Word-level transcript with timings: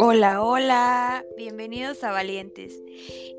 Hola, 0.00 0.44
hola, 0.44 1.24
bienvenidos 1.36 2.04
a 2.04 2.12
Valientes. 2.12 2.80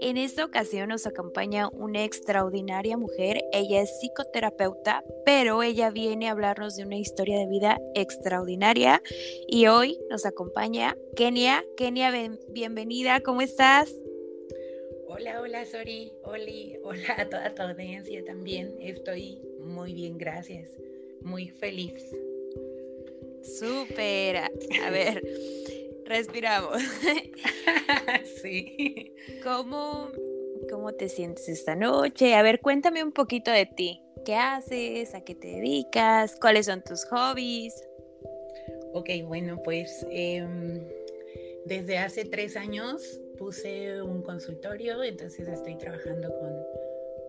En 0.02 0.18
esta 0.18 0.44
ocasión 0.44 0.90
nos 0.90 1.08
acompaña 1.08 1.70
una 1.70 2.04
extraordinaria 2.04 2.98
mujer. 2.98 3.40
Ella 3.54 3.82
es 3.82 3.98
psicoterapeuta, 4.02 5.06
pero 5.26 5.64
ella 5.64 5.90
viene 5.90 6.28
a 6.28 6.32
hablarnos 6.32 6.76
de 6.76 6.84
una 6.84 6.98
historia 6.98 7.40
de 7.40 7.48
vida 7.48 7.80
extraordinaria. 7.96 9.02
Y 9.48 9.68
hoy 9.68 9.98
nos 10.10 10.26
acompaña 10.26 10.98
Kenia. 11.16 11.64
Kenia, 11.78 12.12
bienvenida, 12.50 13.22
¿cómo 13.22 13.40
estás? 13.40 13.96
Hola, 15.08 15.40
hola, 15.40 15.66
Sori, 15.66 16.12
Oli, 16.24 16.76
hola 16.84 17.16
a 17.20 17.30
toda 17.30 17.56
tu 17.56 17.62
audiencia 17.62 18.26
también. 18.26 18.76
Estoy 18.82 19.42
muy 19.62 19.94
bien, 19.94 20.18
gracias. 20.18 20.72
Muy 21.22 21.48
feliz. 21.52 22.04
Súper. 23.44 24.52
A 24.84 24.90
ver, 24.92 25.24
respiramos. 26.10 26.82
sí. 28.42 29.16
¿Cómo, 29.44 30.10
¿Cómo 30.70 30.94
te 30.94 31.08
sientes 31.08 31.48
esta 31.48 31.76
noche? 31.76 32.36
A 32.36 32.42
ver, 32.42 32.60
cuéntame 32.60 33.04
un 33.04 33.12
poquito 33.12 33.52
de 33.52 33.66
ti. 33.66 34.02
¿Qué 34.26 34.36
haces? 34.36 35.16
¿A 35.16 35.22
qué 35.22 35.36
te 35.36 35.48
dedicas? 35.48 36.36
¿Cuáles 36.40 36.66
son 36.66 36.84
tus 36.84 37.06
hobbies? 37.06 37.74
Ok, 38.94 39.10
bueno, 39.26 39.62
pues 39.64 40.06
em, 40.10 40.84
desde 41.66 42.00
hace 42.00 42.26
tres 42.26 42.58
años 42.58 43.22
puse 43.38 44.02
un 44.02 44.22
consultorio, 44.24 45.04
entonces 45.04 45.48
estoy 45.48 45.78
trabajando 45.78 46.28
con 46.40 46.52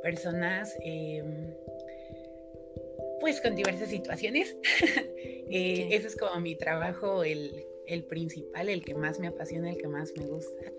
personas 0.02 0.74
em, 0.82 1.54
pues 3.20 3.40
con 3.40 3.54
diversas 3.54 3.90
situaciones. 3.90 4.56
eh, 5.50 5.88
Ese 5.90 6.08
es 6.08 6.16
como 6.16 6.40
mi 6.40 6.56
trabajo, 6.56 7.22
el, 7.22 7.64
el, 7.90 8.04
principal, 8.04 8.68
el 8.68 8.84
que 8.84 8.94
más 8.94 9.18
me 9.18 9.26
apasiona, 9.26 9.70
el 9.70 9.78
que 9.78 9.88
más 9.88 10.12
me 10.16 10.26
gusta. 10.26 10.72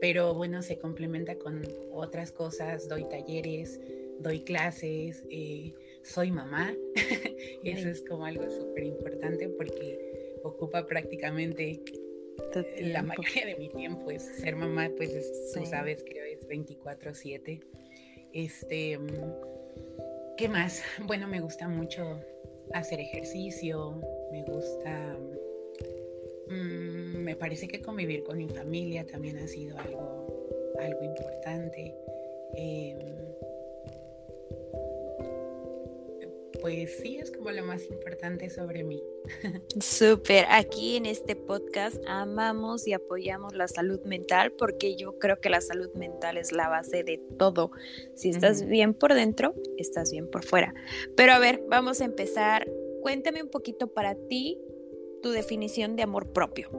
Pero 0.00 0.34
bueno, 0.34 0.62
se 0.62 0.78
complementa 0.78 1.36
con 1.36 1.62
otras 1.92 2.32
cosas, 2.32 2.88
doy 2.88 3.08
talleres, 3.08 3.80
doy 4.18 4.40
clases, 4.40 5.24
eh, 5.30 5.72
soy 6.02 6.30
mamá. 6.30 6.74
Eso 7.64 7.88
es 7.88 8.02
como 8.02 8.24
algo 8.24 8.48
súper 8.50 8.84
importante 8.84 9.48
porque 9.48 10.38
ocupa 10.42 10.86
prácticamente 10.86 11.80
la 12.80 13.02
mayoría 13.02 13.46
de 13.46 13.56
mi 13.56 13.68
tiempo. 13.70 14.10
Es 14.10 14.22
ser 14.22 14.56
mamá, 14.56 14.90
pues 14.96 15.52
tú 15.54 15.64
sabes, 15.64 16.04
creo 16.04 16.24
es 16.24 16.46
24/7. 16.46 17.60
Este 18.32 18.98
¿Qué 20.36 20.50
más? 20.50 20.82
Bueno, 21.06 21.26
me 21.26 21.40
gusta 21.40 21.66
mucho 21.66 22.20
hacer 22.74 23.00
ejercicio, 23.00 24.02
me 24.30 24.42
gusta, 24.42 25.16
mm, 26.48 27.18
me 27.18 27.36
parece 27.36 27.68
que 27.68 27.80
convivir 27.80 28.22
con 28.24 28.38
mi 28.38 28.48
familia 28.48 29.06
también 29.06 29.38
ha 29.38 29.46
sido 29.46 29.78
algo, 29.78 30.48
algo 30.80 31.04
importante. 31.04 31.94
Em, 32.54 33.16
pues 36.60 36.96
sí, 36.96 37.18
es 37.18 37.30
como 37.30 37.52
lo 37.52 37.64
más 37.64 37.84
importante 37.86 38.50
sobre 38.50 38.82
mí. 38.82 39.00
Súper, 39.80 40.46
aquí 40.48 40.96
en 40.96 41.06
este 41.06 41.36
podcast 41.36 41.96
amamos 42.08 42.88
y 42.88 42.92
apoyamos 42.92 43.54
la 43.54 43.68
salud 43.68 44.00
mental 44.02 44.52
porque 44.52 44.96
yo 44.96 45.18
creo 45.18 45.40
que 45.40 45.48
la 45.48 45.60
salud 45.60 45.92
mental 45.94 46.38
es 46.38 46.52
la 46.52 46.68
base 46.68 47.04
de 47.04 47.20
todo. 47.38 47.70
Si 48.14 48.30
estás 48.30 48.66
bien 48.66 48.94
por 48.94 49.14
dentro, 49.14 49.54
estás 49.76 50.10
bien 50.10 50.28
por 50.28 50.44
fuera. 50.44 50.74
Pero 51.16 51.34
a 51.34 51.38
ver, 51.38 51.62
vamos 51.68 52.00
a 52.00 52.04
empezar. 52.04 52.68
Cuéntame 53.00 53.42
un 53.44 53.50
poquito 53.50 53.86
para 53.86 54.16
ti 54.16 54.58
tu 55.22 55.30
definición 55.30 55.96
de 55.96 56.02
amor 56.02 56.32
propio. 56.32 56.70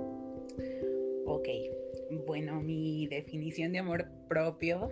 Ok, 1.26 1.48
bueno, 2.26 2.62
mi 2.62 3.08
definición 3.08 3.72
de 3.72 3.80
amor 3.80 4.08
propio, 4.28 4.92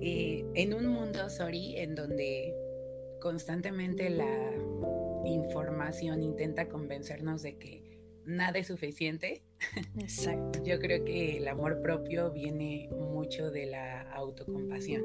eh, 0.00 0.44
en 0.54 0.74
un 0.74 0.86
mundo, 0.86 1.28
sorry, 1.30 1.76
en 1.76 1.94
donde 1.94 2.54
constantemente 3.20 4.10
la 4.10 4.52
información 5.24 6.22
intenta 6.22 6.68
convencernos 6.68 7.42
de 7.42 7.56
que 7.56 7.98
nada 8.24 8.58
es 8.58 8.66
suficiente. 8.68 9.42
Exacto. 9.98 10.62
Yo 10.64 10.78
creo 10.78 11.04
que 11.04 11.38
el 11.38 11.48
amor 11.48 11.80
propio 11.82 12.30
viene 12.30 12.88
mucho 12.90 13.50
de 13.50 13.66
la 13.66 14.02
autocompasión. 14.12 15.02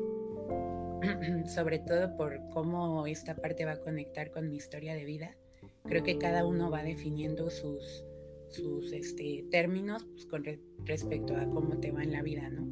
Sobre 1.48 1.80
todo 1.80 2.16
por 2.18 2.50
cómo 2.50 3.06
esta 3.08 3.36
parte 3.36 3.66
va 3.66 3.74
a 3.74 3.80
conectar 3.80 4.32
con 4.32 4.50
mi 4.50 4.58
historia 4.58 4.96
de 4.96 5.06
vida. 5.06 5.36
Creo 5.88 6.04
que 6.04 6.18
cada 6.18 6.46
uno 6.46 6.70
va 6.70 6.84
definiendo 6.84 7.50
sus, 7.50 8.04
sus 8.50 8.92
este, 8.92 9.46
términos 9.50 10.06
pues, 10.12 10.26
con 10.26 10.44
respecto 10.86 11.36
a 11.36 11.50
cómo 11.50 11.80
te 11.80 11.92
va 11.92 12.04
en 12.04 12.12
la 12.12 12.22
vida, 12.22 12.50
¿no? 12.50 12.68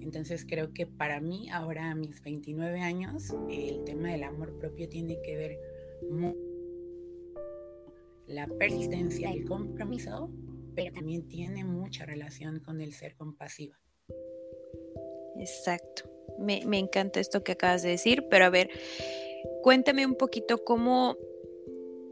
Entonces 0.00 0.46
creo 0.48 0.72
que 0.72 0.86
para 0.86 1.20
mí, 1.20 1.48
ahora 1.50 1.90
a 1.90 1.94
mis 1.94 2.22
29 2.22 2.80
años, 2.80 3.34
el 3.50 3.82
tema 3.84 4.12
del 4.12 4.22
amor 4.22 4.56
propio 4.58 4.88
tiene 4.88 5.20
que 5.22 5.36
ver 5.36 5.58
mucho 6.10 6.46
la 8.26 8.46
persistencia, 8.46 9.30
el 9.30 9.44
compromiso, 9.44 10.30
pero 10.74 10.92
también 10.92 11.28
tiene 11.28 11.64
mucha 11.64 12.04
relación 12.04 12.60
con 12.60 12.80
el 12.80 12.92
ser 12.92 13.16
compasiva. 13.16 13.78
Exacto. 15.38 16.10
Me, 16.38 16.64
me, 16.66 16.78
encanta 16.78 17.20
esto 17.20 17.42
que 17.42 17.52
acabas 17.52 17.82
de 17.82 17.90
decir, 17.90 18.26
pero 18.30 18.44
a 18.44 18.50
ver, 18.50 18.70
cuéntame 19.62 20.04
un 20.04 20.16
poquito 20.16 20.64
cómo 20.64 21.16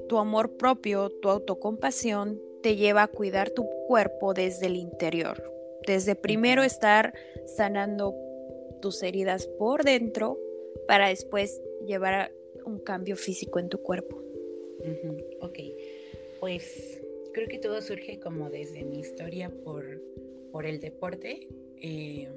tu 0.08 0.18
amor 0.18 0.56
propio, 0.56 1.10
tu 1.10 1.28
autocompasión 1.28 2.40
te 2.62 2.76
lleva 2.76 3.02
a 3.02 3.08
cuidar 3.08 3.50
tu 3.50 3.68
cuerpo 3.86 4.34
desde 4.34 4.66
el 4.66 4.76
interior 4.76 5.54
desde 5.86 6.14
primero 6.14 6.62
estar 6.62 7.14
sanando 7.46 8.14
tus 8.80 9.02
heridas 9.02 9.46
por 9.46 9.84
dentro 9.84 10.38
para 10.86 11.08
después 11.08 11.60
llevar 11.86 12.32
un 12.64 12.78
cambio 12.78 13.16
físico 13.16 13.58
en 13.58 13.68
tu 13.68 13.78
cuerpo. 13.78 14.22
Ok, 15.40 15.58
pues 16.40 17.00
creo 17.32 17.48
que 17.48 17.58
todo 17.58 17.80
surge 17.80 18.20
como 18.20 18.50
desde 18.50 18.84
mi 18.84 19.00
historia 19.00 19.50
por, 19.50 20.02
por 20.52 20.66
el 20.66 20.80
deporte, 20.80 21.48
eh, 21.80 22.28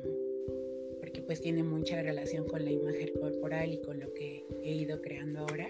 porque 0.99 1.21
pues 1.21 1.41
tiene 1.41 1.63
mucha 1.63 2.01
relación 2.01 2.45
con 2.45 2.63
la 2.63 2.71
imagen 2.71 3.13
corporal 3.19 3.73
y 3.73 3.81
con 3.81 3.99
lo 3.99 4.13
que 4.13 4.45
he 4.63 4.73
ido 4.73 5.01
creando 5.01 5.39
ahora. 5.41 5.69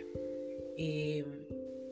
Eh, 0.78 1.25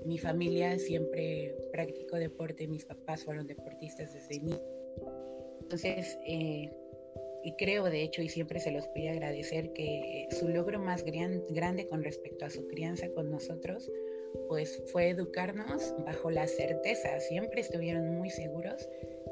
mi 0.05 0.17
familia 0.17 0.77
siempre 0.79 1.55
practicó 1.71 2.17
deporte, 2.17 2.67
mis 2.67 2.85
papás 2.85 3.23
fueron 3.23 3.47
deportistas 3.47 4.13
desde 4.13 4.39
niño 4.39 4.59
entonces, 5.66 6.19
eh, 6.27 6.71
y 7.43 7.51
creo 7.53 7.85
de 7.85 8.03
hecho, 8.03 8.21
y 8.21 8.29
siempre 8.29 8.59
se 8.59 8.71
los 8.71 8.88
voy 8.94 9.07
a 9.07 9.13
agradecer, 9.13 9.73
que 9.73 10.27
su 10.29 10.47
logro 10.47 10.79
más 10.79 11.03
grande 11.03 11.88
con 11.88 12.03
respecto 12.03 12.45
a 12.45 12.51
su 12.51 12.67
crianza 12.67 13.09
con 13.09 13.31
nosotros, 13.31 13.91
pues 14.47 14.83
fue 14.91 15.09
educarnos 15.09 15.95
bajo 16.05 16.29
la 16.29 16.47
certeza, 16.47 17.19
siempre 17.19 17.61
estuvieron 17.61 18.15
muy 18.15 18.29
seguros 18.29 18.88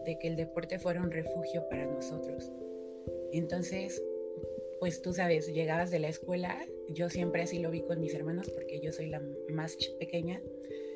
de 0.05 0.17
que 0.17 0.27
el 0.27 0.35
deporte 0.35 0.79
fuera 0.79 1.01
un 1.01 1.11
refugio 1.11 1.67
para 1.69 1.85
nosotros. 1.85 2.51
Entonces, 3.31 4.01
pues 4.83 5.01
tú 5.01 5.13
sabes, 5.13 5.47
llegabas 5.47 5.91
de 5.91 5.99
la 5.99 6.09
escuela, 6.09 6.59
yo 6.89 7.09
siempre 7.09 7.41
así 7.41 7.59
lo 7.59 7.71
vi 7.71 7.83
con 7.83 8.01
mis 8.01 8.13
hermanos 8.13 8.49
porque 8.49 8.81
yo 8.81 8.91
soy 8.91 9.07
la 9.07 9.21
más 9.53 9.77
pequeña, 9.97 10.41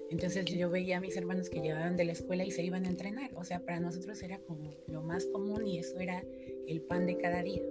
entonces 0.09 0.43
yo 0.43 0.69
veía 0.69 0.97
a 0.97 0.99
mis 0.99 1.15
hermanos 1.15 1.49
que 1.49 1.61
llegaban 1.61 1.95
de 1.95 2.03
la 2.03 2.11
escuela 2.11 2.43
y 2.43 2.51
se 2.51 2.63
iban 2.63 2.85
a 2.85 2.89
entrenar. 2.89 3.31
O 3.37 3.45
sea, 3.45 3.61
para 3.63 3.79
nosotros 3.79 4.21
era 4.21 4.39
como 4.39 4.75
lo 4.87 5.03
más 5.03 5.25
común 5.27 5.65
y 5.65 5.79
eso 5.79 5.97
era 5.99 6.21
el 6.67 6.81
pan 6.81 7.05
de 7.05 7.15
cada 7.15 7.41
día. 7.41 7.61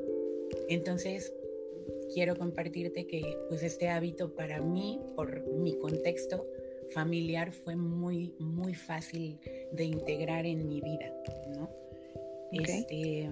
Entonces 0.70 1.34
quiero 2.14 2.34
compartirte 2.34 3.06
que 3.06 3.36
pues 3.50 3.62
este 3.62 3.90
hábito 3.90 4.34
para 4.34 4.62
mí, 4.62 4.98
por 5.16 5.46
mi 5.46 5.78
contexto 5.78 6.46
familiar, 6.92 7.52
fue 7.52 7.76
muy, 7.76 8.34
muy 8.38 8.72
fácil 8.72 9.38
de 9.72 9.84
integrar 9.84 10.46
en 10.46 10.66
mi 10.66 10.80
vida, 10.80 11.12
¿no? 11.54 11.68
Este, 12.52 13.28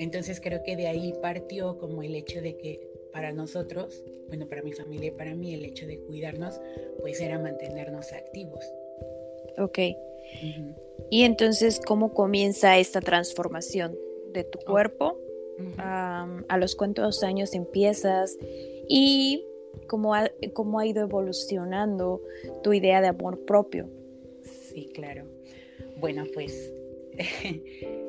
entonces 0.00 0.40
creo 0.40 0.62
que 0.62 0.76
de 0.76 0.86
ahí 0.86 1.12
partió 1.20 1.76
como 1.76 2.02
el 2.02 2.14
hecho 2.14 2.40
de 2.40 2.56
que 2.56 2.80
para 3.12 3.32
nosotros, 3.32 4.02
bueno, 4.28 4.48
para 4.48 4.62
mi 4.62 4.72
familia 4.72 5.08
y 5.08 5.10
para 5.10 5.34
mí, 5.34 5.52
el 5.52 5.62
hecho 5.64 5.86
de 5.86 5.98
cuidarnos, 6.00 6.58
pues 7.00 7.20
era 7.20 7.38
mantenernos 7.38 8.10
activos. 8.12 8.64
Ok. 9.58 9.78
Y 11.10 11.24
entonces, 11.24 11.80
¿cómo 11.84 12.14
comienza 12.14 12.78
esta 12.78 13.02
transformación 13.02 13.94
de 14.32 14.44
tu 14.44 14.58
cuerpo? 14.60 15.18
¿A 15.76 16.56
los 16.58 16.76
cuántos 16.76 17.22
años 17.22 17.52
empiezas? 17.52 18.38
Y 18.88 19.44
cómo 19.86 20.14
ha, 20.14 20.30
cómo 20.54 20.78
ha 20.78 20.86
ido 20.86 21.02
evolucionando 21.02 22.22
tu 22.62 22.72
idea 22.72 23.02
de 23.02 23.08
amor 23.08 23.44
propio. 23.44 23.86
Sí, 24.42 24.88
claro. 24.94 25.24
Bueno, 25.98 26.24
pues 26.32 26.72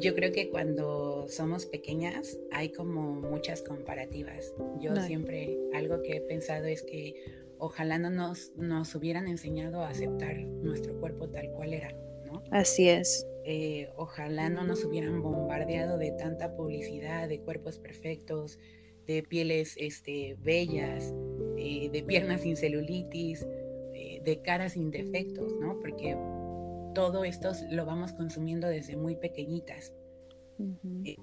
yo 0.00 0.14
creo 0.14 0.32
que 0.32 0.50
cuando 0.50 1.26
somos 1.28 1.66
pequeñas 1.66 2.38
hay 2.50 2.70
como 2.70 3.14
muchas 3.14 3.62
comparativas. 3.62 4.54
Yo 4.80 4.94
siempre 4.96 5.58
algo 5.74 6.02
que 6.02 6.16
he 6.16 6.20
pensado 6.20 6.66
es 6.66 6.82
que 6.82 7.14
ojalá 7.58 7.98
no 7.98 8.10
nos, 8.10 8.52
nos 8.56 8.94
hubieran 8.94 9.28
enseñado 9.28 9.82
a 9.82 9.88
aceptar 9.88 10.38
nuestro 10.38 10.98
cuerpo 10.98 11.28
tal 11.28 11.50
cual 11.52 11.74
era, 11.74 11.92
¿no? 12.24 12.42
Así 12.50 12.88
es. 12.88 13.26
Eh, 13.44 13.88
ojalá 13.96 14.50
no 14.50 14.64
nos 14.64 14.84
hubieran 14.84 15.22
bombardeado 15.22 15.98
de 15.98 16.12
tanta 16.12 16.54
publicidad, 16.54 17.28
de 17.28 17.40
cuerpos 17.40 17.78
perfectos, 17.78 18.58
de 19.06 19.22
pieles 19.22 19.74
este, 19.78 20.36
bellas, 20.40 21.14
eh, 21.56 21.88
de 21.90 22.02
piernas 22.02 22.42
sin 22.42 22.56
celulitis, 22.56 23.46
eh, 23.94 24.20
de 24.22 24.42
caras 24.42 24.74
sin 24.74 24.90
defectos, 24.90 25.54
¿no? 25.58 25.76
Porque 25.80 26.14
todo 26.98 27.22
esto 27.22 27.52
lo 27.70 27.86
vamos 27.86 28.12
consumiendo 28.12 28.66
desde 28.66 28.96
muy 28.96 29.14
pequeñitas. 29.14 29.94
Eh, 31.04 31.16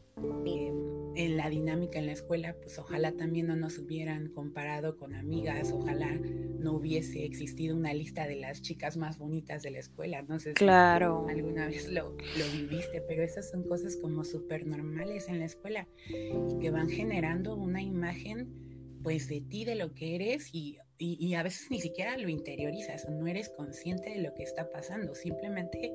en 1.17 1.35
la 1.35 1.49
dinámica 1.49 1.99
en 1.99 2.05
la 2.05 2.13
escuela, 2.13 2.55
pues 2.61 2.79
ojalá 2.79 3.11
también 3.11 3.47
no 3.47 3.57
nos 3.57 3.77
hubieran 3.77 4.29
comparado 4.29 4.95
con 4.97 5.13
amigas, 5.13 5.73
ojalá 5.73 6.17
no 6.59 6.77
hubiese 6.77 7.25
existido 7.25 7.75
una 7.75 7.93
lista 7.93 8.25
de 8.25 8.37
las 8.37 8.61
chicas 8.61 8.95
más 8.95 9.17
bonitas 9.17 9.63
de 9.63 9.71
la 9.71 9.79
escuela, 9.79 10.21
no 10.21 10.39
sé 10.39 10.53
si 10.57 10.65
alguna 10.65 11.67
vez 11.67 11.91
lo, 11.91 12.11
lo 12.11 12.51
viviste, 12.53 13.01
pero 13.05 13.23
esas 13.23 13.49
son 13.49 13.67
cosas 13.67 13.97
como 13.97 14.23
súper 14.23 14.65
normales 14.65 15.27
en 15.27 15.39
la 15.39 15.45
escuela 15.45 15.89
y 16.07 16.57
que 16.59 16.71
van 16.71 16.87
generando 16.87 17.57
una 17.57 17.81
imagen 17.81 19.01
pues 19.03 19.27
de 19.27 19.41
ti, 19.41 19.65
de 19.65 19.75
lo 19.75 19.93
que 19.93 20.15
eres 20.15 20.55
y, 20.55 20.77
y, 20.97 21.33
a 21.33 21.43
veces 21.43 21.67
ni 21.69 21.81
siquiera 21.81 22.17
lo 22.17 22.29
interiorizas, 22.29 23.09
no 23.09 23.27
eres 23.27 23.49
consciente 23.49 24.11
de 24.11 24.21
lo 24.21 24.33
que 24.33 24.43
está 24.43 24.69
pasando, 24.69 25.13
simplemente 25.13 25.93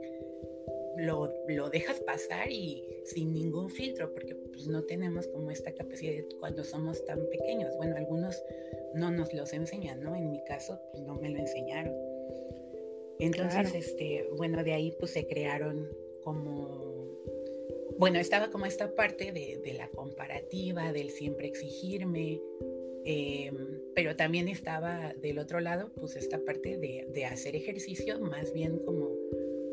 lo, 0.99 1.32
lo, 1.49 1.70
dejas 1.70 2.00
pasar 2.00 2.50
y 2.50 2.85
sin 3.05 3.32
ningún 3.32 3.70
filtro, 3.70 4.12
porque 4.12 4.35
pues 4.35 4.67
no 4.67 4.82
tenemos 4.85 5.26
como 5.29 5.50
esta 5.50 5.73
capacidad 5.73 6.23
cuando 6.38 6.64
somos 6.64 7.02
tan 7.06 7.26
pequeños. 7.31 7.75
Bueno, 7.79 7.97
algunos 7.97 8.43
no 8.94 9.11
nos 9.11 9.32
los 9.32 9.52
enseñan, 9.55 10.02
¿no? 10.02 10.14
En 10.14 10.31
mi 10.31 10.44
caso, 10.44 10.79
pues 10.93 11.03
no 11.05 11.14
me 11.14 11.31
lo 11.31 11.38
enseñaron. 11.38 11.94
Entonces, 13.19 13.75
este, 13.75 14.29
bueno, 14.37 14.62
de 14.64 14.73
ahí 14.75 14.94
pues 14.99 15.12
se 15.12 15.26
crearon 15.26 15.88
como, 16.23 17.06
bueno, 17.99 18.19
estaba 18.19 18.50
como 18.50 18.67
esta 18.67 18.94
parte 18.94 19.32
de, 19.32 19.61
de 19.64 19.75
la 19.75 19.88
comparativa, 19.88 20.93
del 20.93 21.11
siempre 21.11 21.46
exigirme, 21.46 22.41
eh, 23.05 23.50
pero 23.94 24.17
también 24.17 24.49
estaba 24.49 25.14
del 25.14 25.38
otro 25.38 25.61
lado, 25.61 25.93
pues 25.94 26.17
esta 26.17 26.38
parte 26.44 26.76
de, 26.76 27.08
de 27.12 27.25
hacer 27.25 27.56
ejercicio 27.56 28.20
más 28.20 28.52
bien 28.52 28.79
como 28.79 29.08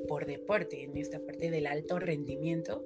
por 0.07 0.25
deporte, 0.25 0.83
en 0.83 0.97
esta 0.97 1.19
parte 1.19 1.51
del 1.51 1.68
alto 1.68 2.00
rendimiento, 2.00 2.85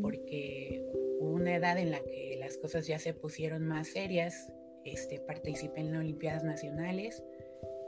porque 0.00 0.82
hubo 1.20 1.32
una 1.32 1.54
edad 1.54 1.78
en 1.78 1.90
la 1.90 2.00
que 2.00 2.36
las 2.38 2.56
cosas 2.56 2.86
ya 2.86 2.98
se 2.98 3.12
pusieron 3.12 3.66
más 3.66 3.88
serias, 3.88 4.50
este, 4.84 5.20
participé 5.20 5.80
en 5.80 5.92
las 5.92 6.00
Olimpiadas 6.00 6.44
Nacionales. 6.44 7.22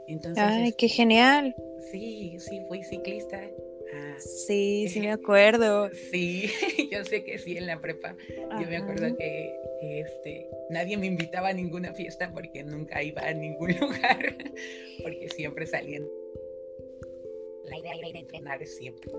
Entonces, 0.07 0.43
¡Ay, 0.45 0.73
qué 0.77 0.87
genial! 0.87 1.55
Sí, 1.91 2.35
sí, 2.39 2.61
fui 2.67 2.83
ciclista. 2.83 3.41
Ah, 3.93 4.15
sí, 4.19 4.87
sí 4.89 4.99
me 4.99 5.11
acuerdo. 5.11 5.89
Sí, 6.11 6.51
yo 6.91 7.03
sé 7.03 7.23
que 7.23 7.37
sí, 7.37 7.57
en 7.57 7.67
la 7.67 7.81
prepa. 7.81 8.15
Yo 8.59 8.67
me 8.67 8.77
acuerdo 8.77 9.15
que, 9.17 9.55
este, 9.81 10.47
nadie 10.69 10.97
me 10.97 11.07
invitaba 11.07 11.49
a 11.49 11.53
ninguna 11.53 11.93
fiesta 11.93 12.31
porque 12.33 12.63
nunca 12.63 13.03
iba 13.03 13.21
a 13.21 13.33
ningún 13.33 13.75
lugar, 13.79 14.37
porque 15.03 15.29
siempre 15.29 15.65
salían 15.65 16.07
la 17.71 17.77
idea 17.77 17.93
era 18.09 18.19
entrenar 18.19 18.65
siempre. 18.65 19.09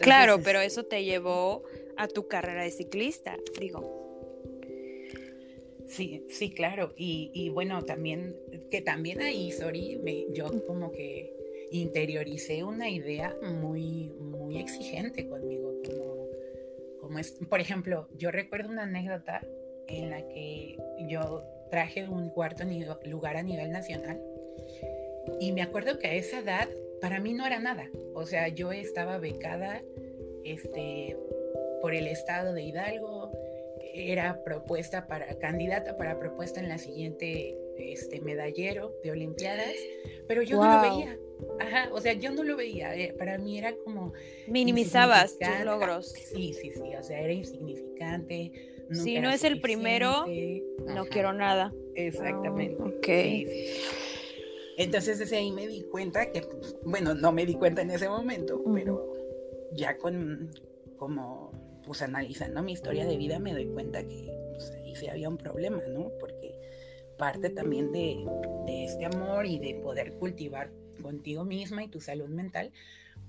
claro, 0.00 0.40
pero 0.42 0.60
eso 0.60 0.84
te 0.84 1.04
llevó 1.04 1.64
a 1.96 2.06
tu 2.06 2.28
carrera 2.28 2.64
de 2.64 2.70
ciclista, 2.70 3.36
digo. 3.58 3.98
Sí, 5.86 6.26
sí, 6.28 6.50
claro. 6.50 6.92
Y, 6.96 7.48
bueno, 7.48 7.82
también, 7.82 8.36
que 8.70 8.82
también 8.82 9.22
ahí, 9.22 9.50
sorry, 9.52 9.98
me, 10.02 10.26
yo 10.32 10.66
como 10.66 10.92
que 10.92 11.37
interioricé 11.70 12.64
una 12.64 12.88
idea 12.88 13.36
muy, 13.42 14.10
muy 14.18 14.58
exigente 14.58 15.28
conmigo, 15.28 15.74
como, 15.84 16.28
como 17.00 17.18
es, 17.18 17.32
por 17.48 17.60
ejemplo, 17.60 18.08
yo 18.16 18.30
recuerdo 18.30 18.70
una 18.70 18.84
anécdota 18.84 19.46
en 19.86 20.10
la 20.10 20.26
que 20.28 20.76
yo 21.08 21.44
traje 21.70 22.08
un 22.08 22.30
cuarto 22.30 22.64
lugar 23.04 23.36
a 23.36 23.42
nivel 23.42 23.70
nacional 23.70 24.20
y 25.40 25.52
me 25.52 25.62
acuerdo 25.62 25.98
que 25.98 26.08
a 26.08 26.14
esa 26.14 26.40
edad 26.40 26.68
para 27.00 27.20
mí 27.20 27.32
no 27.32 27.46
era 27.46 27.60
nada. 27.60 27.88
O 28.14 28.26
sea, 28.26 28.48
yo 28.48 28.72
estaba 28.72 29.18
becada 29.18 29.82
este, 30.44 31.16
por 31.80 31.94
el 31.94 32.06
estado 32.06 32.52
de 32.54 32.62
Hidalgo, 32.62 33.30
era 33.94 34.42
propuesta 34.44 35.06
para, 35.06 35.38
candidata 35.38 35.96
para 35.96 36.18
propuesta 36.18 36.60
en 36.60 36.68
la 36.68 36.78
siguiente 36.78 37.56
este, 37.78 38.20
medallero 38.20 38.92
de 39.02 39.10
Olimpiadas, 39.10 39.74
pero 40.26 40.42
yo 40.42 40.56
no 40.56 40.72
lo 40.74 40.80
veía. 40.82 41.18
Ajá, 41.60 41.90
o 41.92 42.00
sea, 42.00 42.14
yo 42.14 42.32
no 42.32 42.42
lo 42.42 42.56
veía. 42.56 42.96
Eh, 42.96 43.14
para 43.16 43.38
mí 43.38 43.58
era 43.58 43.74
como. 43.84 44.12
Minimizabas 44.46 45.38
tus 45.38 45.64
logros. 45.64 46.12
Sí, 46.12 46.52
sí, 46.52 46.70
sí. 46.70 46.94
O 46.98 47.02
sea, 47.02 47.20
era 47.20 47.32
insignificante. 47.32 48.52
Si 48.90 49.20
no 49.20 49.30
es 49.30 49.44
el 49.44 49.60
primero, 49.60 50.26
no 50.86 51.06
quiero 51.06 51.32
nada. 51.32 51.72
Exactamente. 51.94 52.76
Ah, 52.80 52.86
ok. 52.86 53.08
Entonces 54.78 55.18
desde 55.18 55.36
ahí 55.36 55.50
me 55.50 55.66
di 55.66 55.82
cuenta 55.82 56.30
que, 56.30 56.42
pues, 56.42 56.76
bueno, 56.84 57.12
no 57.12 57.32
me 57.32 57.44
di 57.44 57.54
cuenta 57.54 57.82
en 57.82 57.90
ese 57.90 58.08
momento, 58.08 58.62
pero 58.72 59.12
ya 59.72 59.98
con, 59.98 60.50
como, 60.96 61.50
pues 61.84 62.00
analizando 62.00 62.62
mi 62.62 62.72
historia 62.72 63.04
de 63.04 63.16
vida 63.16 63.40
me 63.40 63.52
doy 63.52 63.66
cuenta 63.66 64.06
que 64.06 64.32
pues, 64.52 64.70
ahí 64.70 64.94
sí 64.94 65.08
había 65.08 65.28
un 65.28 65.36
problema, 65.36 65.82
¿no? 65.88 66.12
Porque 66.20 66.37
parte 67.18 67.50
también 67.50 67.92
de, 67.92 68.24
de 68.66 68.84
este 68.84 69.04
amor 69.04 69.46
y 69.46 69.58
de 69.58 69.74
poder 69.74 70.14
cultivar 70.14 70.72
contigo 71.02 71.44
misma 71.44 71.84
y 71.84 71.88
tu 71.88 72.00
salud 72.00 72.28
mental, 72.28 72.72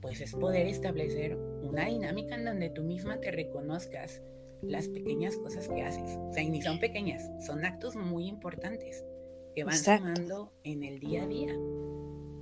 pues 0.01 0.21
es 0.21 0.33
poder 0.33 0.68
establecer 0.68 1.36
una 1.36 1.86
dinámica 1.86 2.36
en 2.36 2.45
donde 2.45 2.69
tú 2.69 2.83
misma 2.83 3.19
te 3.19 3.31
reconozcas 3.31 4.21
las 4.62 4.88
pequeñas 4.88 5.38
cosas 5.38 5.68
que 5.68 5.83
haces. 5.83 6.18
O 6.18 6.33
sea, 6.33 6.44
y 6.44 6.50
ni 6.50 6.62
son 6.62 6.80
pequeñas, 6.80 7.30
son 7.45 7.65
actos 7.65 7.95
muy 7.95 8.27
importantes 8.27 9.03
que 9.56 9.63
van 9.63 9.77
sumando 9.77 10.53
en 10.63 10.83
el 10.83 11.00
día 11.00 11.24
a 11.24 11.27
día. 11.27 11.56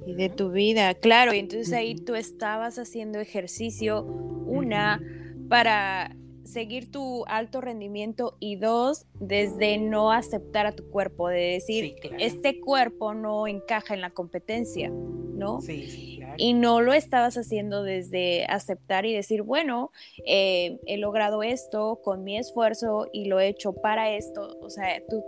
Y 0.06 0.16
de 0.16 0.30
tu 0.30 0.52
vida, 0.52 0.94
claro. 0.96 1.34
Y 1.34 1.40
entonces 1.40 1.74
ahí 1.74 1.96
tú 1.96 2.16
estabas 2.16 2.80
haciendo 2.80 3.20
ejercicio, 3.20 4.04
una, 4.04 5.02
para 5.50 6.16
seguir 6.48 6.92
tu 6.92 7.26
alto 7.28 7.62
rendimiento 7.62 8.38
y 8.40 8.56
dos, 8.56 9.06
desde 9.20 9.78
no 9.78 10.12
aceptar 10.12 10.66
a 10.66 10.72
tu 10.72 10.90
cuerpo, 10.90 11.30
de 11.30 11.54
decir, 11.54 11.96
este 12.20 12.60
cuerpo 12.60 13.14
no 13.14 13.48
encaja 13.48 13.94
en 13.94 14.02
la 14.02 14.12
competencia, 14.12 14.90
¿no? 14.90 15.62
Sí, 15.62 16.16
claro. 16.18 16.36
Y 16.38 16.54
no 16.54 16.82
lo 16.82 16.94
estabas 16.94 17.38
haciendo 17.38 17.84
desde 17.84 18.46
aceptar 18.46 19.06
y 19.06 19.14
decir, 19.14 19.44
bueno, 19.44 19.92
eh, 20.26 20.80
he 20.86 20.98
logrado 20.98 21.44
esto 21.44 22.00
con 22.04 22.24
mi 22.24 22.38
esfuerzo 22.38 23.08
y 23.12 23.26
lo 23.26 23.40
he 23.40 23.48
hecho 23.48 23.74
para 23.74 24.16
esto, 24.16 24.58
o 24.62 24.70
sea, 24.70 25.02
tú 25.10 25.24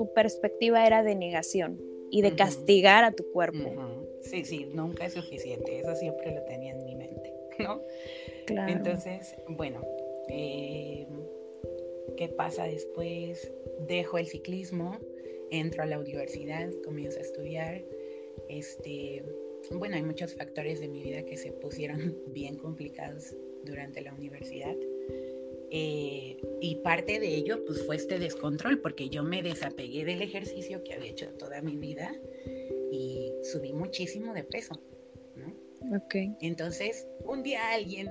tu 0.00 0.14
perspectiva 0.14 0.86
era 0.86 1.02
de 1.02 1.14
negación 1.14 1.78
y 2.10 2.22
de 2.22 2.34
castigar 2.34 3.04
a 3.04 3.12
tu 3.12 3.30
cuerpo. 3.32 3.70
Sí, 4.22 4.44
sí, 4.44 4.66
nunca 4.72 5.06
es 5.06 5.12
suficiente, 5.14 5.80
eso 5.80 5.94
siempre 5.94 6.34
lo 6.34 6.42
tenía 6.44 6.72
en 6.72 6.84
mi 6.84 6.94
mente, 6.94 7.34
¿no? 7.58 7.82
Claro. 8.46 8.72
Entonces, 8.72 9.36
bueno, 9.48 9.82
eh, 10.30 11.06
¿qué 12.16 12.28
pasa 12.28 12.64
después? 12.64 13.52
Dejo 13.86 14.18
el 14.18 14.26
ciclismo, 14.26 14.98
entro 15.50 15.82
a 15.82 15.86
la 15.86 15.98
universidad, 15.98 16.70
comienzo 16.84 17.18
a 17.18 17.22
estudiar, 17.22 17.82
este, 18.48 19.24
bueno, 19.72 19.96
hay 19.96 20.02
muchos 20.02 20.34
factores 20.34 20.80
de 20.80 20.88
mi 20.88 21.02
vida 21.02 21.24
que 21.24 21.36
se 21.36 21.52
pusieron 21.52 22.16
bien 22.28 22.56
complicados 22.56 23.34
durante 23.64 24.00
la 24.00 24.14
universidad. 24.14 24.76
Eh, 25.72 26.36
y 26.60 26.76
parte 26.76 27.20
de 27.20 27.28
ello 27.28 27.64
pues 27.64 27.84
fue 27.86 27.96
este 27.96 28.18
descontrol, 28.18 28.80
porque 28.80 29.08
yo 29.08 29.22
me 29.22 29.42
desapegué 29.42 30.04
del 30.04 30.20
ejercicio 30.22 30.82
que 30.82 30.94
había 30.94 31.10
hecho 31.10 31.28
toda 31.34 31.62
mi 31.62 31.76
vida 31.76 32.12
y 32.90 33.32
subí 33.42 33.72
muchísimo 33.72 34.34
de 34.34 34.42
peso. 34.42 34.80
¿no? 35.36 35.96
Okay. 36.04 36.34
Entonces, 36.40 37.06
un 37.24 37.44
día 37.44 37.70
alguien 37.72 38.08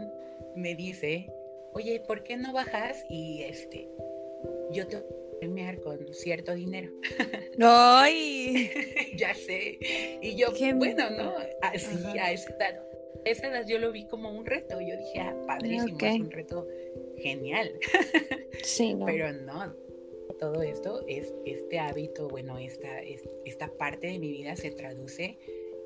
me 0.55 0.73
dice, 0.75 1.29
oye, 1.73 1.99
¿por 1.99 2.23
qué 2.23 2.37
no 2.37 2.53
bajas? 2.53 3.05
Y 3.09 3.43
este, 3.43 3.89
yo 4.71 4.87
te 4.87 4.97
voy 4.97 5.05
a 5.05 5.39
premiar 5.39 5.79
con 5.81 6.13
cierto 6.13 6.53
dinero. 6.53 6.91
¡Ay! 7.61 8.69
ya 9.17 9.33
sé. 9.33 9.77
Y 10.21 10.35
yo, 10.35 10.47
bueno, 10.75 11.09
¿no? 11.11 11.33
Así, 11.61 12.17
a 12.17 12.31
esa 12.31 12.55
edad. 12.55 12.83
esa 13.25 13.47
edad 13.47 13.65
yo 13.67 13.79
lo 13.79 13.91
vi 13.91 14.05
como 14.07 14.31
un 14.31 14.45
reto. 14.45 14.79
Yo 14.81 14.97
dije, 14.97 15.19
ah, 15.19 15.35
padrísimo, 15.47 15.97
es 15.99 16.19
un 16.19 16.31
reto 16.31 16.67
genial. 17.17 17.71
Sí, 18.61 18.93
Pero 19.05 19.31
no, 19.31 19.73
todo 20.37 20.63
esto 20.63 21.05
es 21.07 21.33
este 21.45 21.79
hábito, 21.79 22.27
bueno, 22.27 22.57
esta, 22.57 22.99
esta 23.45 23.71
parte 23.77 24.07
de 24.07 24.19
mi 24.19 24.31
vida 24.31 24.57
se 24.57 24.71
traduce 24.71 25.37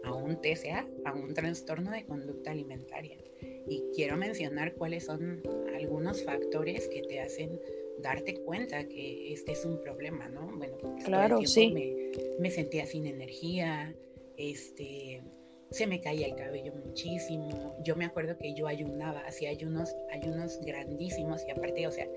a 0.03 0.11
un 0.11 0.41
TCA, 0.41 0.87
a 1.05 1.13
un 1.13 1.35
trastorno 1.35 1.91
de 1.91 2.03
conducta 2.05 2.49
alimentaria. 2.49 3.17
Y 3.67 3.83
quiero 3.95 4.17
mencionar 4.17 4.73
cuáles 4.73 5.05
son 5.05 5.41
algunos 5.75 6.23
factores 6.23 6.87
que 6.87 7.01
te 7.01 7.19
hacen 7.19 7.59
darte 7.99 8.35
cuenta 8.35 8.87
que 8.87 9.33
este 9.33 9.53
es 9.53 9.65
un 9.65 9.79
problema, 9.81 10.27
¿no? 10.27 10.57
Bueno, 10.57 10.77
claro, 11.05 11.45
sí. 11.45 11.71
Me, 11.71 12.11
me, 12.39 12.51
sentía 12.51 12.85
sin 12.85 13.05
energía, 13.05 13.95
este, 14.37 15.21
se 15.71 15.87
me 15.87 15.99
caía 16.01 16.27
el 16.27 16.35
cabello 16.35 16.73
muchísimo. 16.85 17.75
Yo 17.83 17.95
me 17.95 18.05
acuerdo 18.05 18.37
que 18.37 18.53
yo 18.53 18.67
ayunaba, 18.67 19.21
hacía 19.21 19.49
ayunos, 19.49 19.95
ayunos 20.11 20.59
grandísimos 20.61 21.43
y 21.47 21.51
aparte, 21.51 21.87
o 21.87 21.91
sea, 21.91 22.07